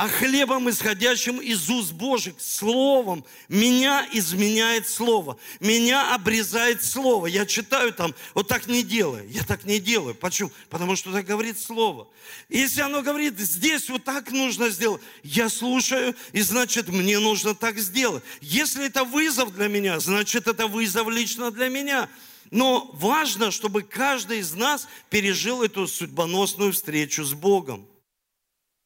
[0.02, 3.24] а хлебом, исходящим из уст Божьих, словом.
[3.50, 5.38] Меня изменяет слово.
[5.60, 7.28] Меня обрезает слово.
[7.28, 9.30] Я читаю там, вот так не делаю.
[9.30, 10.16] Я так не делаю.
[10.16, 10.50] Почему?
[10.72, 12.08] Потому что так говорит слово.
[12.50, 17.78] Если оно говорит, здесь вот так нужно сделать, я слушаю, и значит, мне нужно так
[17.78, 18.24] сделать.
[18.42, 22.10] Если это вызов для меня, значит, это вызов лично для меня.
[22.50, 27.86] Но важно, чтобы каждый из нас пережил эту судьбоносную встречу с Богом.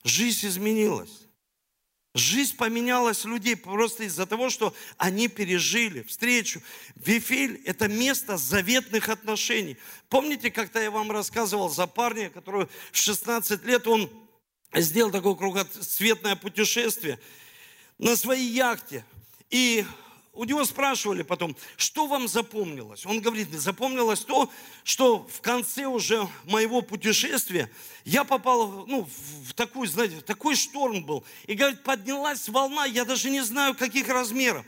[0.06, 1.24] Жизнь изменилась.
[2.14, 6.62] Жизнь поменялась людей просто из-за того, что они пережили встречу.
[6.96, 9.78] Вифиль– это место заветных отношений.
[10.08, 14.08] Помните, как-то я вам рассказывал за парня, который в 16 лет, он
[14.76, 17.20] сделал такое кругосветное путешествие
[17.98, 19.04] на своей яхте.
[19.50, 19.86] И
[20.36, 23.06] у него спрашивали потом, что вам запомнилось?
[23.06, 24.52] Он говорит, запомнилось то,
[24.84, 27.72] что в конце уже моего путешествия
[28.04, 29.08] я попал ну,
[29.48, 31.24] в такой, знаете, такой шторм был.
[31.48, 34.66] И говорит, поднялась волна, я даже не знаю, каких размеров.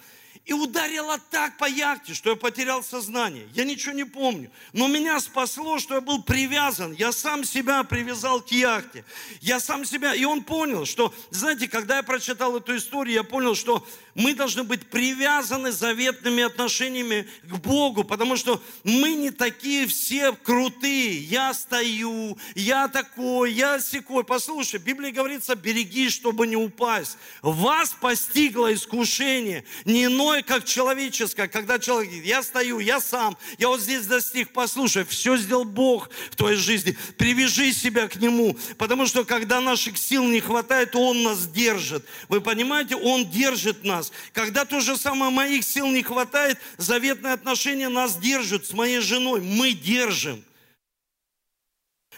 [0.48, 3.50] И ударила так по яхте, что я потерял сознание.
[3.54, 4.50] Я ничего не помню.
[4.72, 6.94] Но меня спасло, что я был привязан.
[6.94, 9.04] Я сам себя привязал к яхте.
[9.42, 10.16] Я сам себя...
[10.16, 13.86] И он понял, что, знаете, когда я прочитал эту историю, я понял, что
[14.18, 21.22] мы должны быть привязаны заветными отношениями к Богу, потому что мы не такие все крутые.
[21.22, 24.24] Я стою, я такой, я секой.
[24.24, 27.16] Послушай, в Библии говорится, береги, чтобы не упасть.
[27.44, 33.68] Вас постигло искушение, не иное, как человеческое, когда человек говорит, я стою, я сам, я
[33.68, 34.50] вот здесь достиг.
[34.50, 36.98] Послушай, все сделал Бог в твоей жизни.
[37.18, 42.04] Привяжи себя к Нему, потому что когда наших сил не хватает, Он нас держит.
[42.30, 44.12] Вы понимаете, Он держит нас нас.
[44.34, 49.42] Когда то же самое моих сил не хватает, заветные отношения нас держат с моей женой.
[49.42, 50.44] Мы держим.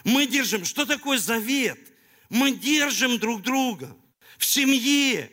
[0.04, 0.64] Мы держим.
[0.64, 1.78] Что такое завет?
[2.28, 3.94] Мы держим друг друга
[4.38, 5.30] в семье.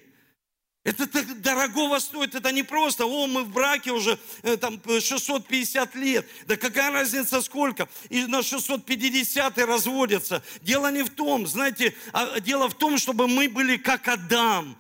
[0.84, 5.96] Это так дорогого стоит, это не просто, о, мы в браке уже э, там 650
[5.96, 6.26] лет.
[6.46, 7.90] Да какая разница сколько?
[8.08, 10.42] И на 650 разводятся.
[10.62, 14.78] Дело не в том, знаете, а дело в том, чтобы мы были как Адам.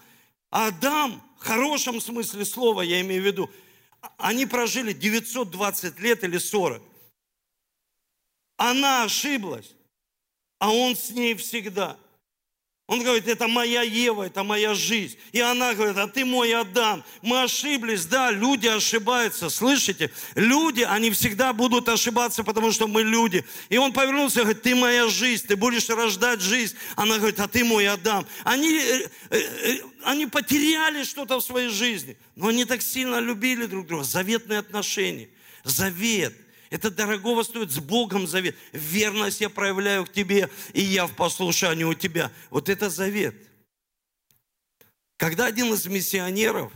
[0.50, 3.50] Адам в хорошем смысле слова, я имею в виду,
[4.18, 6.82] они прожили 920 лет или 40.
[8.58, 9.76] Она ошиблась,
[10.60, 11.98] а он с ней всегда–
[12.88, 15.18] он говорит, это моя Ева, это моя жизнь.
[15.34, 17.04] И она говорит, а ты мой Адам.
[17.22, 20.10] Мы ошиблись, да, люди ошибаются, слышите?
[20.36, 23.44] Люди, они всегда будут ошибаться, потому что мы люди.
[23.68, 26.78] И он повернулся и говорит, ты моя жизнь, ты будешь рождать жизнь.
[26.96, 28.26] Она говорит, а ты мой Адам.
[28.46, 33.66] Они, э, э, э, они потеряли что-то в своей жизни, но они так сильно любили
[33.66, 34.06] друг друга.
[34.06, 35.28] Заветные отношения,
[35.66, 36.34] завет–
[36.70, 38.56] это дорогого стоит с Богом завет.
[38.72, 42.32] Верность я проявляю к тебе, и я в послушании у тебя.
[42.50, 43.36] Вот это завет.
[45.18, 46.72] Когда один из миссионеров,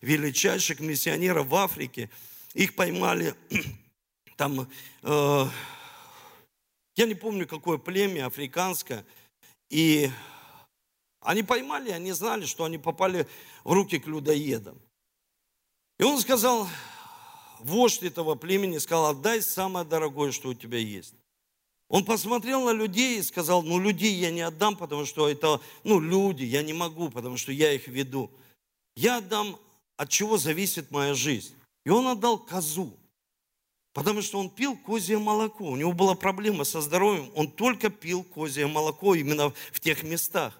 [0.00, 2.10] величайших миссионеров в Африке,
[2.54, 3.34] их поймали
[4.36, 4.70] там,
[5.02, 5.46] э,
[6.96, 9.04] я не помню, какое племя, африканское,
[9.68, 10.10] и
[11.20, 13.26] они поймали, они знали, что они попали
[13.64, 14.80] в руки к людоедам.
[15.98, 16.68] И он сказал,
[17.64, 21.14] вождь этого племени сказал, отдай самое дорогое, что у тебя есть.
[21.88, 26.00] Он посмотрел на людей и сказал, ну людей я не отдам, потому что это, ну
[26.00, 28.30] люди, я не могу, потому что я их веду.
[28.96, 29.58] Я отдам,
[29.96, 31.54] от чего зависит моя жизнь.
[31.84, 32.92] И он отдал козу,
[33.92, 35.66] потому что он пил козье молоко.
[35.66, 40.58] У него была проблема со здоровьем, он только пил козье молоко именно в тех местах.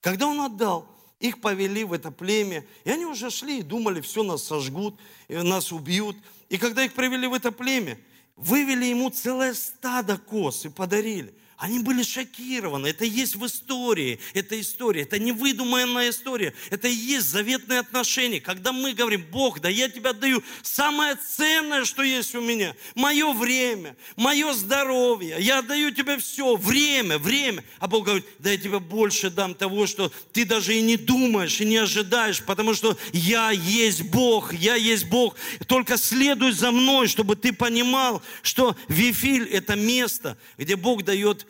[0.00, 0.86] Когда он отдал,
[1.24, 5.72] их повели в это племя, и они уже шли и думали, все, нас сожгут, нас
[5.72, 6.16] убьют.
[6.50, 7.98] И когда их привели в это племя,
[8.36, 11.34] вывели ему целое стадо коз и подарили.
[11.56, 12.88] Они были шокированы.
[12.88, 14.18] Это есть в истории.
[14.34, 15.02] Это история.
[15.02, 16.52] Это не выдуманная история.
[16.70, 18.40] Это и есть заветные отношения.
[18.40, 22.74] Когда мы говорим, Бог, да я тебе даю самое ценное, что есть у меня.
[22.96, 25.36] Мое время, мое здоровье.
[25.38, 26.56] Я отдаю тебе все.
[26.56, 27.64] Время, время.
[27.78, 31.60] А Бог говорит, да я тебе больше дам того, что ты даже и не думаешь,
[31.60, 32.42] и не ожидаешь.
[32.42, 34.52] Потому что я есть Бог.
[34.52, 35.36] Я есть Бог.
[35.68, 41.46] Только следуй за мной, чтобы ты понимал, что Вифиль– это место, где Бог дает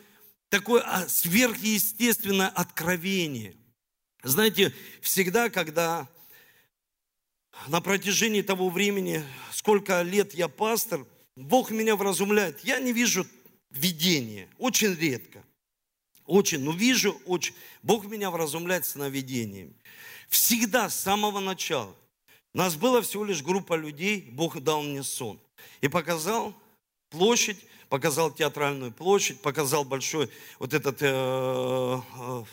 [0.49, 3.55] такое а, сверхъестественное откровение.
[4.23, 6.07] Знаете, всегда, когда
[7.67, 12.63] на протяжении того времени, сколько лет я пастор, Бог меня вразумляет.
[12.63, 13.27] Я не вижу
[13.69, 15.43] видения, очень редко.
[16.25, 17.53] Очень, но вижу очень.
[17.83, 19.75] Бог меня вразумляет сновидениями.
[20.27, 21.95] Всегда, с самого начала.
[22.53, 25.39] Нас было всего лишь группа людей, Бог дал мне сон.
[25.81, 26.55] И показал
[27.09, 27.59] площадь,
[27.89, 30.29] показал театральную площадь, показал большой
[30.59, 32.43] вот этот э, э,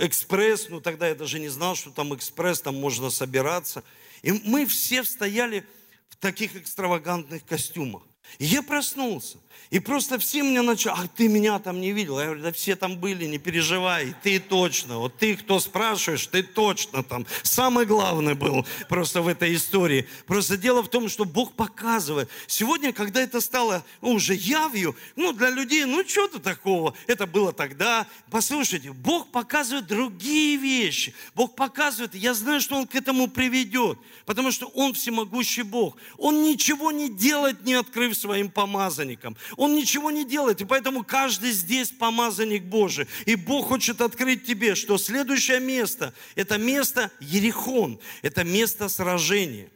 [0.00, 3.82] экспресс, ну тогда я даже не знал, что там экспресс, там можно собираться.
[4.22, 5.64] И мы все стояли
[6.08, 8.02] в таких экстравагантных костюмах.
[8.38, 9.38] И я проснулся.
[9.70, 12.18] И просто все мне начали, а ты меня там не видел?
[12.18, 14.98] Я говорю, да все там были, не переживай, ты точно.
[14.98, 17.26] Вот ты, кто спрашиваешь, ты точно там.
[17.42, 20.08] Самый главный был просто в этой истории.
[20.26, 22.30] Просто дело в том, что Бог показывает.
[22.46, 26.94] Сегодня, когда это стало ну, уже явью, ну, для людей, ну, что-то такого.
[27.06, 28.06] Это было тогда.
[28.30, 31.14] Послушайте, Бог показывает другие вещи.
[31.34, 33.98] Бог показывает, я знаю, что Он к этому приведет.
[34.24, 35.98] Потому что Он всемогущий Бог.
[36.16, 39.36] Он ничего не делает, не открыв своим помазанникам.
[39.56, 40.60] Он ничего не делает.
[40.60, 43.06] И поэтому каждый здесь помазанник Божий.
[43.26, 49.70] И Бог хочет открыть тебе, что следующее место, это место Ерихон, это место сражения.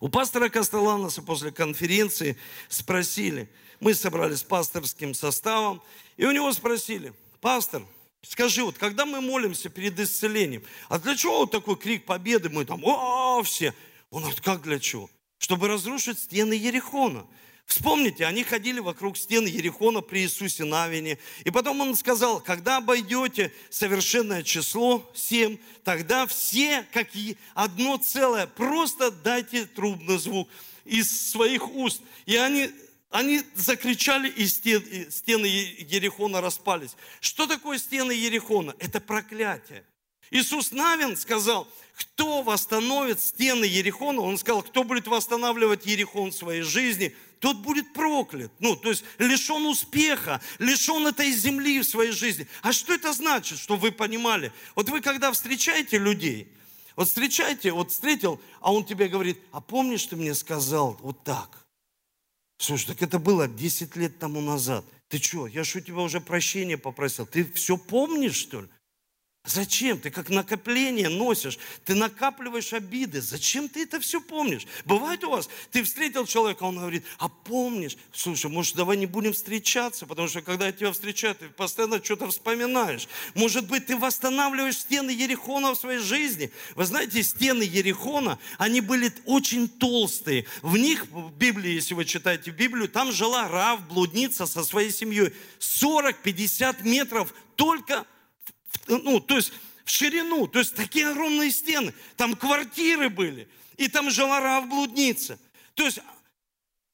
[0.00, 2.36] У пастора Костеланаса после конференции
[2.68, 3.48] спросили,
[3.80, 5.82] мы собрались с пасторским составом,
[6.16, 7.82] и у него спросили, пастор,
[8.22, 12.64] скажи, вот когда мы молимся перед исцелением, а для чего вот такой крик победы, мы
[12.64, 13.74] там, о, все.
[14.10, 15.10] Он говорит, как для чего?
[15.38, 17.26] Чтобы разрушить стены Ерехона.
[17.66, 21.18] Вспомните, они ходили вокруг стен Ерехона при Иисусе Навине.
[21.44, 28.46] И потом он сказал, когда обойдете совершенное число 7, тогда все, как и одно целое,
[28.46, 30.48] просто дайте трубный звук
[30.84, 32.02] из своих уст.
[32.24, 32.70] И они,
[33.10, 36.94] они закричали, и стены Ерехона распались.
[37.20, 38.76] Что такое стены Ерехона?
[38.78, 39.84] Это проклятие.
[40.30, 46.62] Иисус Навин сказал, кто восстановит стены Ерехона, он сказал, кто будет восстанавливать Ерехон в своей
[46.62, 48.52] жизни– тот будет проклят.
[48.58, 52.46] Ну, то есть лишен успеха, лишен этой земли в своей жизни.
[52.62, 54.52] А что это значит, чтобы вы понимали?
[54.74, 56.48] Вот вы когда встречаете людей,
[56.96, 61.66] вот встречаете, вот встретил, а он тебе говорит, а помнишь, ты мне сказал вот так?
[62.58, 64.84] Слушай, так это было 10 лет тому назад.
[65.08, 67.26] Ты что, я что тебя уже прощения попросил?
[67.26, 68.68] Ты все помнишь, что ли?
[69.46, 69.98] Зачем?
[69.98, 71.58] Ты как накопление носишь.
[71.84, 73.20] Ты накапливаешь обиды.
[73.20, 74.66] Зачем ты это все помнишь?
[74.84, 77.96] Бывает у вас, ты встретил человека, он говорит, а помнишь?
[78.12, 82.28] Слушай, может, давай не будем встречаться, потому что когда я тебя встречаю, ты постоянно что-то
[82.28, 83.06] вспоминаешь.
[83.34, 86.50] Может быть, ты восстанавливаешь стены Ерехона в своей жизни.
[86.74, 90.46] Вы знаете, стены Ерехона, они были очень толстые.
[90.62, 95.32] В них, в Библии, если вы читаете Библию, там жила Рав, блудница со своей семьей.
[95.60, 98.04] 40-50 метров только
[98.86, 99.52] ну, то есть
[99.84, 101.94] в ширину, то есть такие огромные стены.
[102.16, 105.38] Там квартиры были, и там жила Рав блудница.
[105.74, 106.00] То есть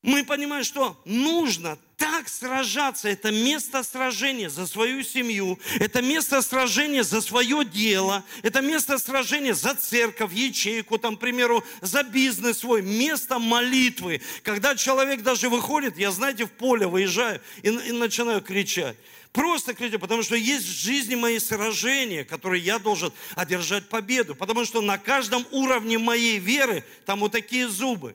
[0.02, 3.08] мы понимаем, что нужно так сражаться.
[3.08, 9.54] Это место сражения за свою семью, это место сражения за свое дело, это место сражения
[9.54, 14.20] за церковь, ячейку, там, к примеру, за бизнес свой, место молитвы.
[14.42, 18.96] Когда человек даже выходит, я, знаете, в поле выезжаю и, и начинаю кричать.
[19.32, 24.34] Просто кричать, потому что есть в жизни мои сражения, которые я должен одержать победу.
[24.34, 28.14] Потому что на каждом уровне моей веры там вот такие зубы.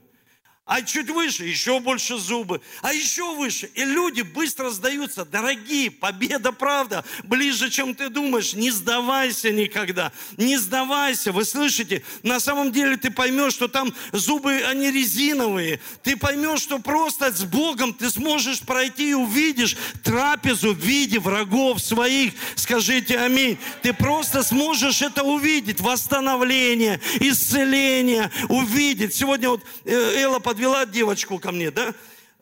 [0.68, 3.70] А чуть выше еще больше зубы, а еще выше.
[3.74, 5.24] И люди быстро сдаются.
[5.24, 8.54] Дорогие, победа, правда, ближе, чем ты думаешь.
[8.54, 11.32] Не сдавайся никогда, не сдавайся.
[11.32, 12.04] Вы слышите?
[12.22, 15.80] На самом деле ты поймешь, что там зубы, они резиновые.
[16.04, 21.80] Ты поймешь, что просто с Богом ты сможешь пройти и увидишь трапезу в виде врагов
[21.80, 22.34] своих.
[22.56, 23.58] Скажите аминь.
[23.84, 25.80] Ты просто сможешь это увидеть.
[25.80, 29.16] Восстановление, исцеление увидеть.
[29.16, 31.94] Сегодня вот э, Элла под подвела девочку ко мне, да?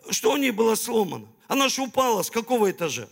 [0.09, 1.28] Что у ней было сломано?
[1.49, 3.09] Она же упала с какого этажа?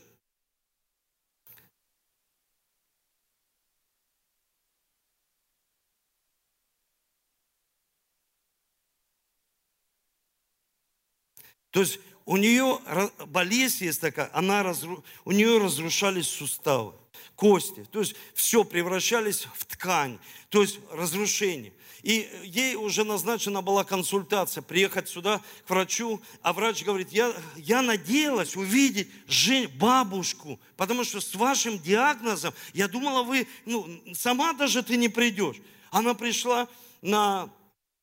[11.72, 12.80] То есть у нее
[13.28, 16.94] болезнь есть такая, она разру, у нее разрушались суставы,
[17.36, 17.86] кости.
[17.92, 21.74] То есть все превращались в ткань, то есть разрушение.
[22.04, 27.82] И ей уже назначена была консультация, приехать сюда к врачу, а врач говорит, я, я
[27.82, 34.84] надеялась увидеть жен, бабушку, потому что с вашим диагнозом, я думала, вы, ну, сама даже
[34.84, 35.56] ты не придешь.
[35.92, 36.68] Она пришла
[37.02, 37.50] на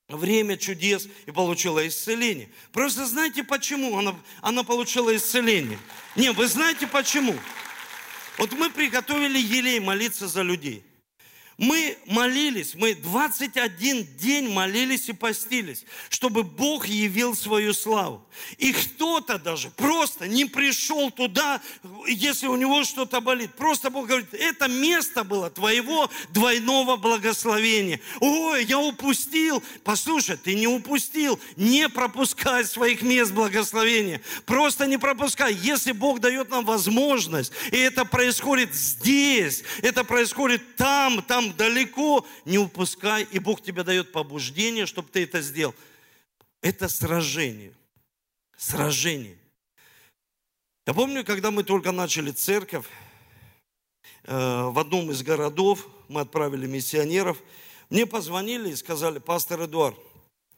[0.08, 2.48] время чудес и получила исцеление.
[2.72, 5.78] Просто знаете, почему она, она получила исцеление?
[6.16, 7.34] Не, вы знаете почему?
[8.38, 10.84] Вот мы приготовили елей молиться за людей.
[11.60, 18.24] Мы молились, мы 21 день молились и постились, чтобы Бог явил свою славу.
[18.56, 21.60] И кто-то даже просто не пришел туда,
[22.08, 23.54] если у него что-то болит.
[23.56, 28.00] Просто Бог говорит, это место было твоего двойного благословения.
[28.20, 29.62] Ой, я упустил.
[29.84, 31.38] Послушай, ты не упустил.
[31.56, 34.22] Не пропускай своих мест благословения.
[34.46, 35.52] Просто не пропускай.
[35.52, 42.58] Если Бог дает нам возможность, и это происходит здесь, это происходит там, там далеко, не
[42.58, 45.74] упускай, и Бог тебе дает побуждение, чтобы ты это сделал.
[46.62, 47.72] Это сражение.
[48.56, 49.38] Сражение.
[50.86, 52.86] Я помню, когда мы только начали церковь,
[54.24, 57.38] э, в одном из городов мы отправили миссионеров,
[57.90, 59.98] мне позвонили и сказали, пастор Эдуард,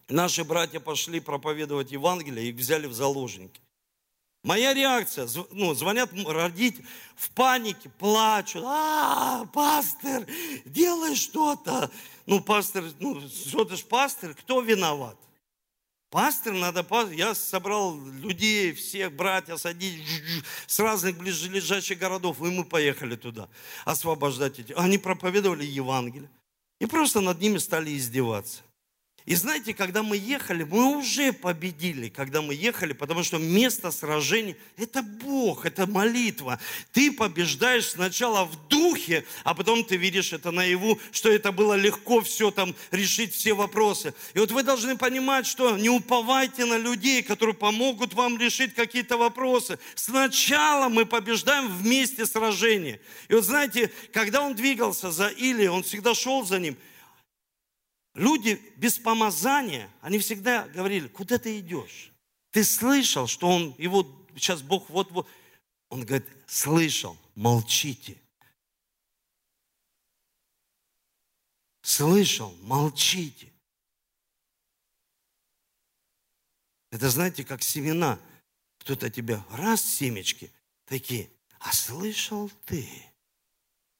[0.08, 3.60] наши братья пошли проповедовать Евангелие, их взяли в заложники.
[4.42, 6.84] Моя реакция, ну, звонят родители
[7.14, 8.64] в панике, плачут.
[8.66, 10.26] А, пастор,
[10.64, 11.90] делай что-то.
[12.26, 15.16] Ну, пастор, ну, что ты ж пастор, кто виноват?
[16.10, 20.02] Пастор надо, я собрал людей, всех братья садить
[20.66, 23.48] с разных ближайших городов, и мы поехали туда
[23.84, 24.72] освобождать эти.
[24.72, 26.28] Они проповедовали Евангелие.
[26.80, 28.62] И просто над ними стали издеваться.
[29.24, 34.56] И знаете, когда мы ехали, мы уже победили, когда мы ехали, потому что место сражения–
[34.76, 36.58] это Бог, это молитва.
[36.92, 42.20] Ты побеждаешь сначала в духе, а потом ты видишь это наяву, что это было легко
[42.20, 44.12] все там решить, все вопросы.
[44.34, 49.16] И вот вы должны понимать, что не уповайте на людей, которые помогут вам решить какие-то
[49.16, 49.78] вопросы.
[49.94, 53.00] Сначала мы побеждаем в месте сражения.
[53.28, 56.76] И вот знаете, когда он двигался за Или, он всегда шел за ним–
[58.14, 62.12] Люди без помазания, они всегда говорили, куда ты идешь?
[62.50, 64.06] Ты слышал, что он, его
[64.36, 65.28] сейчас Бог вот-вот.
[65.88, 68.20] Он говорит, слышал, молчите.
[71.82, 73.52] Слышал, молчите.
[76.90, 78.20] Это знаете, как семена.
[78.78, 80.52] Кто-то тебя раз семечки
[80.84, 82.88] такие, а слышал ты,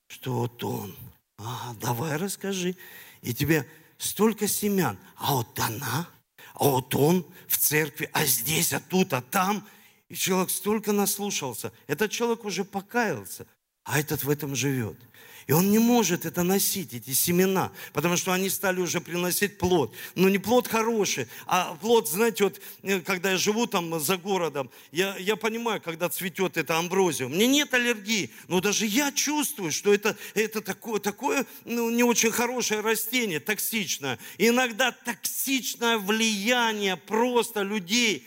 [0.09, 0.97] что вот он,
[1.37, 2.77] ага, давай расскажи.
[3.23, 3.67] И тебе
[4.03, 6.09] столько семян, а вот она,
[6.55, 9.66] а вот он в церкви, а здесь, а тут, а там.
[10.09, 11.72] И человек столько наслушался.
[11.86, 13.46] Этот человек уже покаялся,
[13.84, 14.98] а этот в этом живет.
[15.47, 19.95] И он не может это носить, эти семена, потому что они стали уже приносить плод.
[20.14, 24.70] Но не плод хороший, а плод, знаете, вот э, когда я живу там за городом,
[24.93, 27.28] я, я понимаю, когда цветет это амброзия.
[27.28, 32.30] Мне нет аллергии, но даже я чувствую, что это, это такое, такое ну, не очень
[32.30, 34.18] хорошее растение, токсичное.
[34.38, 38.26] Иногда токсичное влияние просто людей.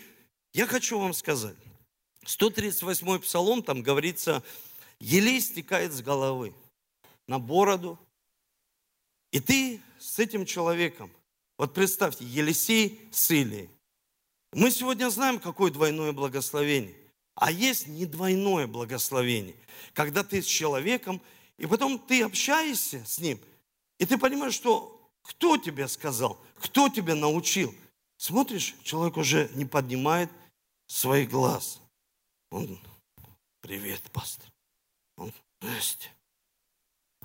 [0.54, 1.56] Я хочу вам сказать,
[2.26, 4.44] 138-й псалом, там говорится,
[5.00, 6.54] елей стекает с головы
[7.28, 8.00] на бороду.
[9.32, 11.12] И ты с этим человеком,
[11.58, 13.70] вот представьте, Елисей с Илией.
[14.54, 16.96] Мы сегодня знаем, какое двойное благословение.
[17.36, 19.56] А есть не двойное благословение.
[19.94, 21.22] Когда ты с человеком,
[21.58, 23.40] и потом ты общаешься с ним,
[24.00, 27.74] и ты понимаешь, что кто тебе сказал, кто тебя научил.
[28.18, 30.32] Смотришь, человек уже не поднимает
[30.88, 31.82] своих глаз.
[32.52, 32.80] Он,
[33.60, 34.50] привет, пастор.
[35.18, 36.15] Он, здрасте.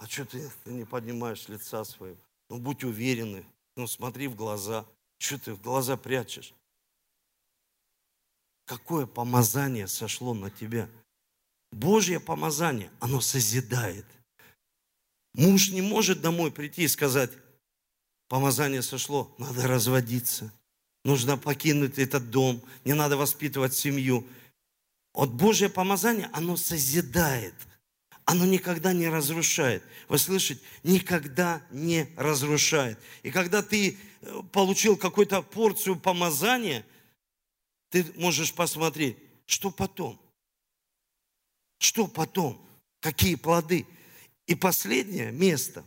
[0.00, 2.16] А что ты, не поднимаешь лица своего?
[2.48, 3.44] Ну, будь уверенный.
[3.76, 4.86] Ну, смотри в глаза.
[5.18, 6.54] Что ты в глаза прячешь?
[8.64, 10.88] Какое помазание сошло на тебя?
[11.70, 14.06] Божье помазание, оно созидает.
[15.34, 17.30] Муж не может домой прийти и сказать,
[18.28, 20.50] помазание сошло, надо разводиться.
[21.04, 24.26] Нужно покинуть этот дом, не надо воспитывать семью.
[25.12, 27.54] Вот Божье помазание, оно созидает–
[28.30, 29.82] оно никогда не разрушает.
[30.08, 30.62] Вы слышите?
[30.82, 32.98] Никогда не разрушает.
[33.22, 36.86] И когда ты э, получил какую-то порцию помазания,
[37.88, 39.16] ты можешь посмотреть,
[39.46, 40.20] что потом.
[41.78, 42.64] Что потом?
[43.00, 43.86] Какие плоды?
[44.46, 45.84] И последнее место,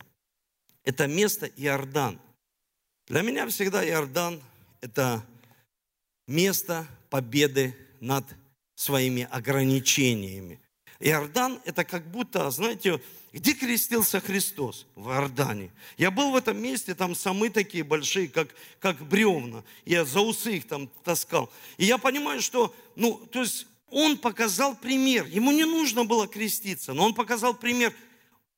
[0.83, 2.19] это место Иордан.
[3.07, 4.41] Для меня всегда Иордан–
[4.81, 5.25] это
[6.27, 8.25] место победы над
[8.75, 10.59] своими ограничениями.
[11.03, 13.01] Иордан– это как будто, знаете,
[13.33, 14.87] где крестился Христос?
[14.95, 15.69] В Иордане.
[15.97, 19.65] Я был в этом месте, там самы такие большие, как, как бревна.
[19.83, 21.51] Я за усы их там таскал.
[21.77, 25.25] И я понимаю, что, ну, то есть он показал пример.
[25.25, 27.93] Ему не нужно было креститься, но он показал пример,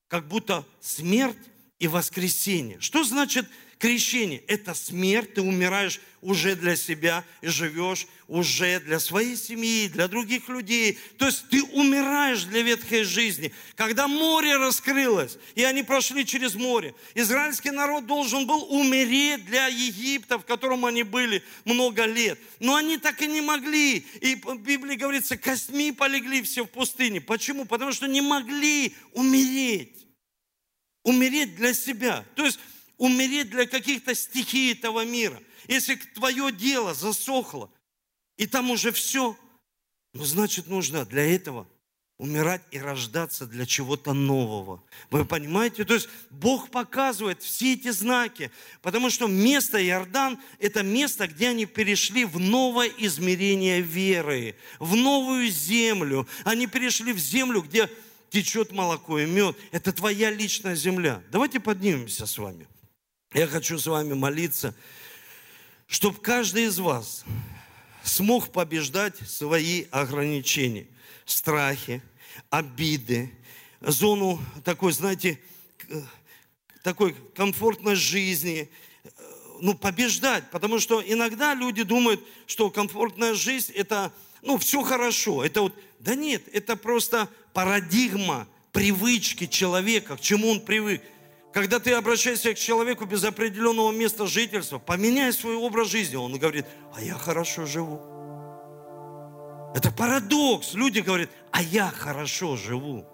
[0.07, 1.37] как будто смерть
[1.79, 2.79] и воскресение.
[2.79, 3.49] Что значит
[3.79, 4.43] крещение?
[4.47, 10.49] Это смерть, ты умираешь уже для себя и живешь уже для своей семьи, для других
[10.49, 10.97] людей.
[11.17, 13.53] То есть ты умираешь для ветхой жизни.
[13.75, 20.39] Когда море раскрылось, и они прошли через море, израильский народ должен был умереть для Египта,
[20.39, 22.39] в котором они были много лет.
[22.59, 23.97] Но они так и не могли.
[24.21, 27.21] И в Библии говорится, костьми полегли все в пустыне.
[27.21, 27.65] Почему?
[27.65, 30.07] Потому что не могли умереть.
[31.03, 32.25] Умереть для себя.
[32.33, 32.59] То есть
[32.97, 35.41] умереть для каких-то стихий этого мира.
[35.67, 37.71] Если твое дело засохло,
[38.37, 39.37] и там уже все,
[40.13, 41.67] ну, значит, нужно для этого
[42.17, 44.81] умирать и рождаться для чего-то нового.
[45.09, 45.83] Вы понимаете?
[45.83, 51.65] То есть Бог показывает все эти знаки, потому что место Иордан– это место, где они
[51.65, 56.25] перешли в новое измерение веры, в новую землю.
[56.45, 57.89] Они перешли в землю, где
[58.29, 59.57] течет молоко и мед.
[59.71, 61.21] Это твоя личная земля.
[61.31, 62.65] Давайте поднимемся с вами.
[63.35, 64.73] Я хочу с вами молиться,
[65.87, 67.25] чтобы каждый из вас
[68.01, 70.87] смог побеждать свои ограничения,
[71.25, 72.01] страхи,
[72.49, 73.29] обиды,
[73.81, 75.37] зону такой, знаете,
[76.81, 78.69] такой комфортной жизни,
[79.59, 84.13] ну, побеждать, потому что иногда люди думают, что комфортная жизнь– это,
[84.43, 90.61] ну, все хорошо, это вот, да нет, это просто парадигма, привычки человека, к чему он
[90.61, 91.01] привык.
[91.55, 96.17] Когда ты обращаешься к человеку без определенного места жительства, поменяй свой образ жизни.
[96.17, 98.01] Он говорит, а я хорошо живу.
[99.73, 100.73] Это парадокс.
[100.73, 103.05] Люди говорят, а я хорошо живу.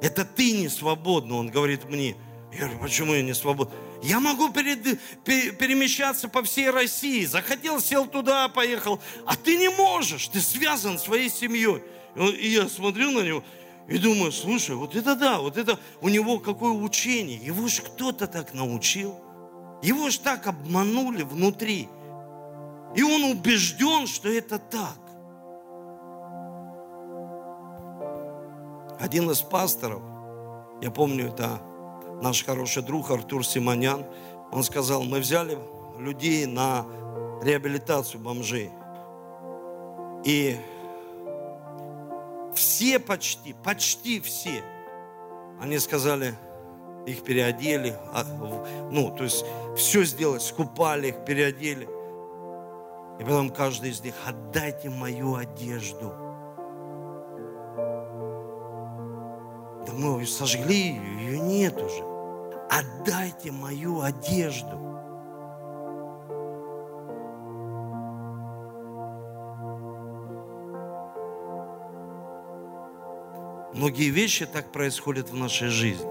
[0.00, 2.14] Это ты не свободна, он говорит мне.
[2.52, 3.72] Я говорю, почему я не свободен?
[4.00, 7.24] Я могу перед, перемещаться по всей России.
[7.24, 9.02] Захотел, сел туда, поехал.
[9.26, 11.82] А ты не можешь, ты связан своей семьей.
[12.16, 13.42] И я смотрю на него,
[13.88, 17.38] и думаю, слушай, вот это да, вот это у него какое учение.
[17.38, 19.18] Его же кто-то так научил.
[19.82, 21.88] Его же так обманули внутри.
[22.94, 24.98] И он убежден, что это так.
[29.00, 30.02] Один из пасторов,
[30.82, 31.60] я помню, это
[32.20, 34.04] наш хороший друг Артур Симонян,
[34.50, 35.56] он сказал, мы взяли
[35.98, 36.84] людей на
[37.42, 38.70] реабилитацию бомжей.
[40.24, 40.56] И
[42.54, 44.62] все почти, почти все.
[45.60, 46.34] Они сказали,
[47.06, 48.24] их переодели, а,
[48.90, 49.44] ну, то есть
[49.76, 51.88] все сделали, скупали их, переодели.
[53.18, 56.12] И потом каждый из них, отдайте мою одежду.
[59.86, 62.04] Да мы ее сожгли, ее нет уже.
[62.70, 64.97] Отдайте мою одежду.
[73.78, 76.04] Многие вещи так происходят в нашей жизни.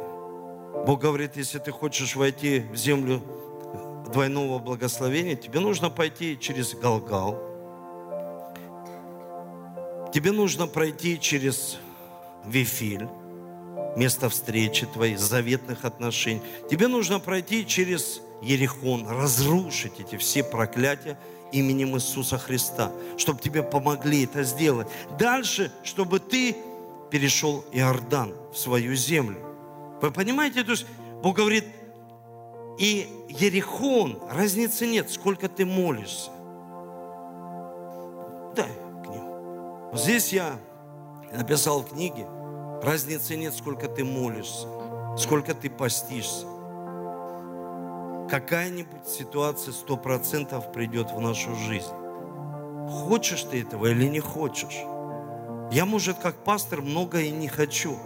[0.86, 3.22] Бог говорит, если ты хочешь войти в землю
[4.14, 7.34] двойного благословения, тебе нужно пойти через Галгал.
[10.14, 11.78] Тебе нужно пройти через
[12.46, 13.10] Вифиль,
[13.98, 16.42] место встречи твоих, заветных отношений.
[16.72, 21.20] Тебе нужно пройти через Ерехон, разрушить эти все проклятия
[21.52, 24.88] именем Иисуса Христа, чтобы тебе помогли это сделать.
[25.20, 26.56] Дальше, чтобы ты
[27.10, 29.40] перешел Иордан в свою землю.
[30.02, 30.86] Вы понимаете, то есть
[31.24, 31.66] Бог говорит,
[32.78, 36.32] и Ерехон, разницы нет, сколько ты молишься.
[38.56, 38.70] Дай
[39.04, 39.90] книгу.
[39.94, 40.60] Здесь я
[41.32, 42.28] написал в книге,
[42.84, 44.68] разницы нет, сколько ты молишься,
[45.18, 46.46] сколько ты постишься.
[48.30, 51.94] Какая-нибудь ситуация сто процентов придет в нашу жизнь.
[52.90, 54.78] Хочешь ты этого или не хочешь?
[55.72, 57.98] Я, может, как пастор многое не хочу.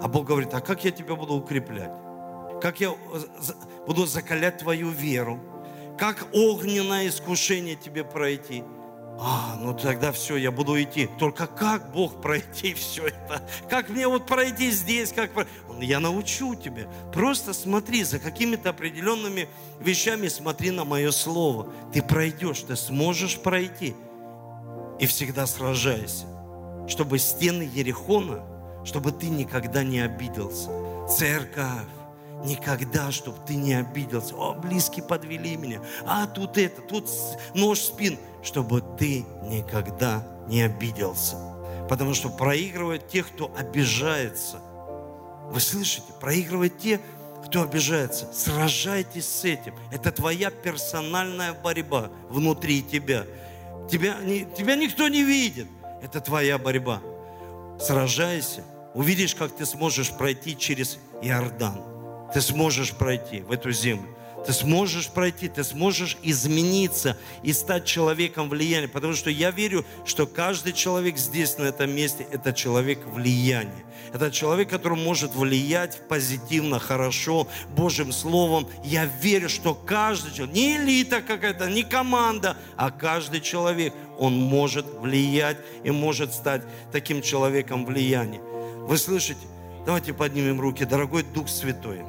[0.00, 1.92] А Бог говорит, а как я тебя буду укреплять?
[2.62, 2.94] Как я
[3.86, 5.40] буду закалять твою веру?
[5.98, 8.62] Как огненное искушение тебе пройти?
[9.20, 11.08] А, ну тогда все, я буду идти.
[11.18, 13.42] Только как Бог пройти все это?
[13.68, 15.12] Как мне вот пройти здесь?
[15.12, 15.32] Как...
[15.80, 16.86] Я научу тебя.
[17.12, 19.48] Просто смотри за какими-то определенными
[19.80, 21.72] вещами, смотри на мое слово.
[21.92, 23.96] Ты пройдешь, ты сможешь пройти.
[25.00, 26.37] И всегда сражайся
[26.88, 28.42] чтобы стены Ерехона,
[28.84, 30.70] чтобы ты никогда не обиделся.
[31.08, 31.86] Церковь,
[32.44, 34.34] никогда, чтобы ты не обиделся.
[34.34, 35.80] О, близкие подвели меня.
[36.06, 37.08] А тут это, тут
[37.54, 38.18] нож в спин.
[38.42, 41.36] Чтобы ты никогда не обиделся.
[41.88, 44.60] Потому что проигрывают те, кто обижается.
[45.50, 46.12] Вы слышите?
[46.20, 47.00] Проигрывают те,
[47.44, 48.32] кто обижается.
[48.32, 49.74] Сражайтесь с этим.
[49.90, 53.24] Это твоя персональная борьба внутри тебя.
[53.90, 55.66] Тебя, не, тебя никто не видит.
[56.02, 57.00] Это твоя борьба.
[57.80, 58.64] Сражайся.
[58.94, 61.80] Увидишь, как ты сможешь пройти через Иордан.
[62.32, 64.17] Ты сможешь пройти в эту землю.
[64.46, 68.88] Ты сможешь пройти, ты сможешь измениться и стать человеком влияния.
[68.88, 73.84] Потому что я верю, что каждый человек здесь, на этом месте, это человек влияния.
[74.12, 78.66] Это человек, который может влиять позитивно, хорошо, Божьим Словом.
[78.82, 84.86] Я верю, что каждый человек, не элита какая-то, не команда, а каждый человек, он может
[84.86, 88.40] влиять и может стать таким человеком влияния.
[88.40, 89.40] Вы слышите?
[89.84, 90.84] Давайте поднимем руки.
[90.84, 92.00] Дорогой Дух Святой,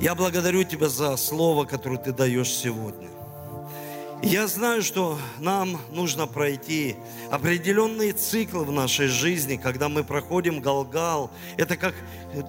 [0.00, 3.08] я благодарю Тебя за слово, которое Ты даешь сегодня.
[4.22, 6.96] Я знаю, что нам нужно пройти
[7.30, 11.30] определенные циклы в нашей жизни, когда мы проходим Галгал.
[11.58, 11.94] Это как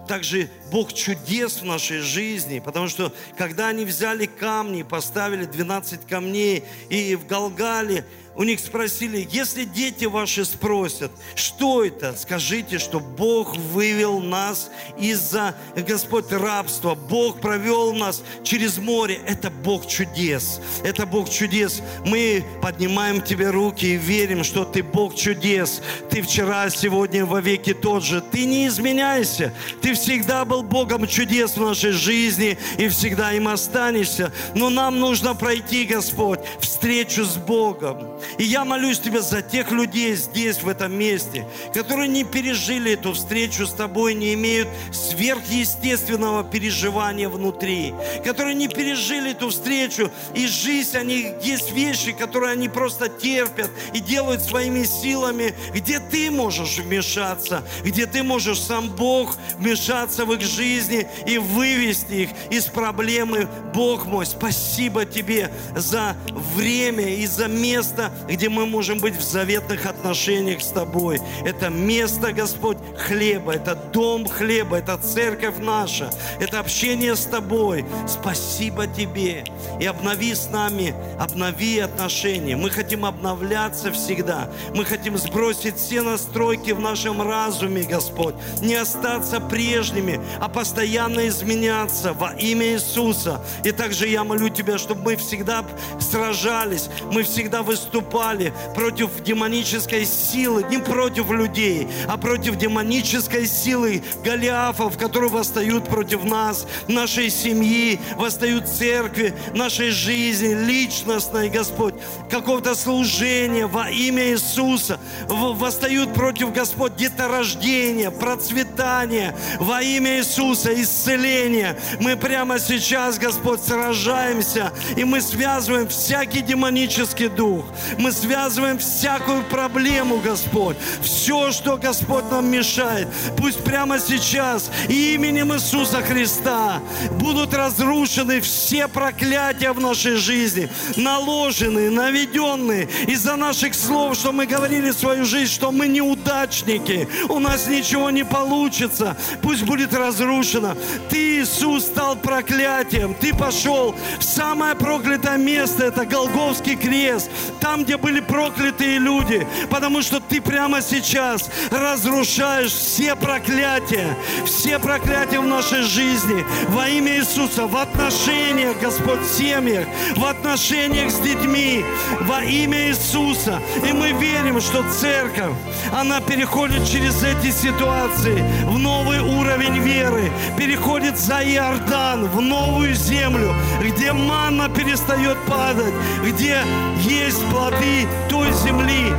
[0.07, 6.63] также Бог чудес в нашей жизни, потому что когда они взяли камни, поставили 12 камней,
[6.89, 8.05] и в Галгале
[8.35, 15.55] у них спросили, если дети ваши спросят, что это, скажите, что Бог вывел нас из-за,
[15.75, 16.95] Господь, рабства.
[16.95, 19.19] Бог провел нас через море.
[19.25, 20.59] Это Бог чудес.
[20.83, 21.81] Это Бог чудес.
[22.05, 25.81] Мы поднимаем тебе руки и верим, что ты Бог чудес.
[26.09, 28.21] Ты вчера, сегодня, во веки тот же.
[28.21, 29.53] Ты не изменяйся.
[29.81, 34.33] Ты всегда был Богом чудес в нашей жизни и всегда им останешься.
[34.55, 38.19] Но нам нужно пройти, Господь, встречу с Богом.
[38.37, 43.13] И я молюсь Тебе за тех людей здесь, в этом месте, которые не пережили эту
[43.13, 50.97] встречу с Тобой, не имеют сверхъестественного переживания внутри, которые не пережили эту встречу, и жизнь,
[50.97, 57.63] они, есть вещи, которые они просто терпят и делают своими силами, где Ты можешь вмешаться,
[57.83, 63.47] где Ты можешь сам Бог вмешаться в их жизни и вывести их из проблемы.
[63.73, 66.15] Бог мой, спасибо Тебе за
[66.55, 71.19] время и за место, где мы можем быть в заветных отношениях с Тобой.
[71.43, 77.85] Это место, Господь, хлеба, это дом хлеба, это церковь наша, это общение с Тобой.
[78.07, 79.43] Спасибо Тебе.
[79.79, 82.55] И обнови с нами, обнови отношения.
[82.55, 84.49] Мы хотим обновляться всегда.
[84.73, 88.35] Мы хотим сбросить все настройки в нашем разуме, Господь.
[88.61, 93.41] Не остаться прежними, а постоянно изменяться во имя Иисуса.
[93.63, 95.65] И также я молю Тебя, чтобы мы всегда
[95.99, 104.03] сражались, мы всегда выступали выступали против демонической силы, не против людей, а против демонической силы
[104.23, 111.95] Голиафов, которые восстают против нас, нашей семьи, восстают церкви, нашей жизни, личностной, Господь,
[112.29, 121.77] какого-то служения во имя Иисуса, восстают против, Господь, деторождения, процветания во имя Иисуса, исцеления.
[121.99, 127.65] Мы прямо сейчас, Господь, сражаемся, и мы связываем всякий демонический дух,
[127.97, 130.77] мы связываем всякую проблему, Господь.
[131.01, 136.81] Все, что Господь нам мешает, пусть прямо сейчас именем Иисуса Христа
[137.19, 144.91] будут разрушены все проклятия в нашей жизни, наложенные, наведенные из-за наших слов, что мы говорили
[144.91, 149.17] свою жизнь, что мы неудачники, у нас ничего не получится.
[149.41, 150.75] Пусть будет разрушено.
[151.09, 153.13] Ты, Иисус, стал проклятием.
[153.13, 157.29] Ты пошел в самое проклятое место, это Голговский крест,
[157.59, 164.15] там, где были проклятые люди, потому что ты прямо сейчас разрушаешь все проклятия,
[164.45, 166.45] все проклятия в нашей жизни.
[166.69, 171.83] Во имя Иисуса, в отношениях, Господь, в семьях, в отношениях с детьми,
[172.21, 173.61] во имя Иисуса.
[173.87, 175.53] И мы верим, что церковь,
[175.91, 183.53] она переходит через эти ситуации в новый уровень веры, переходит за Иордан, в новую землю,
[183.81, 186.61] где манна перестает падать, где
[187.01, 189.11] есть плоды той земли,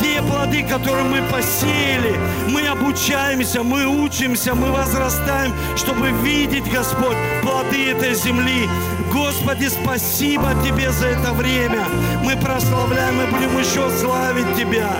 [0.00, 2.16] те плоды, которые мы посеяли,
[2.48, 8.68] мы обучаемся, мы учимся, мы возрастаем, чтобы видеть, Господь, плоды этой земли.
[9.12, 11.84] Господи, спасибо Тебе за это время.
[12.22, 14.90] Мы прославляем и будем еще славить Тебя.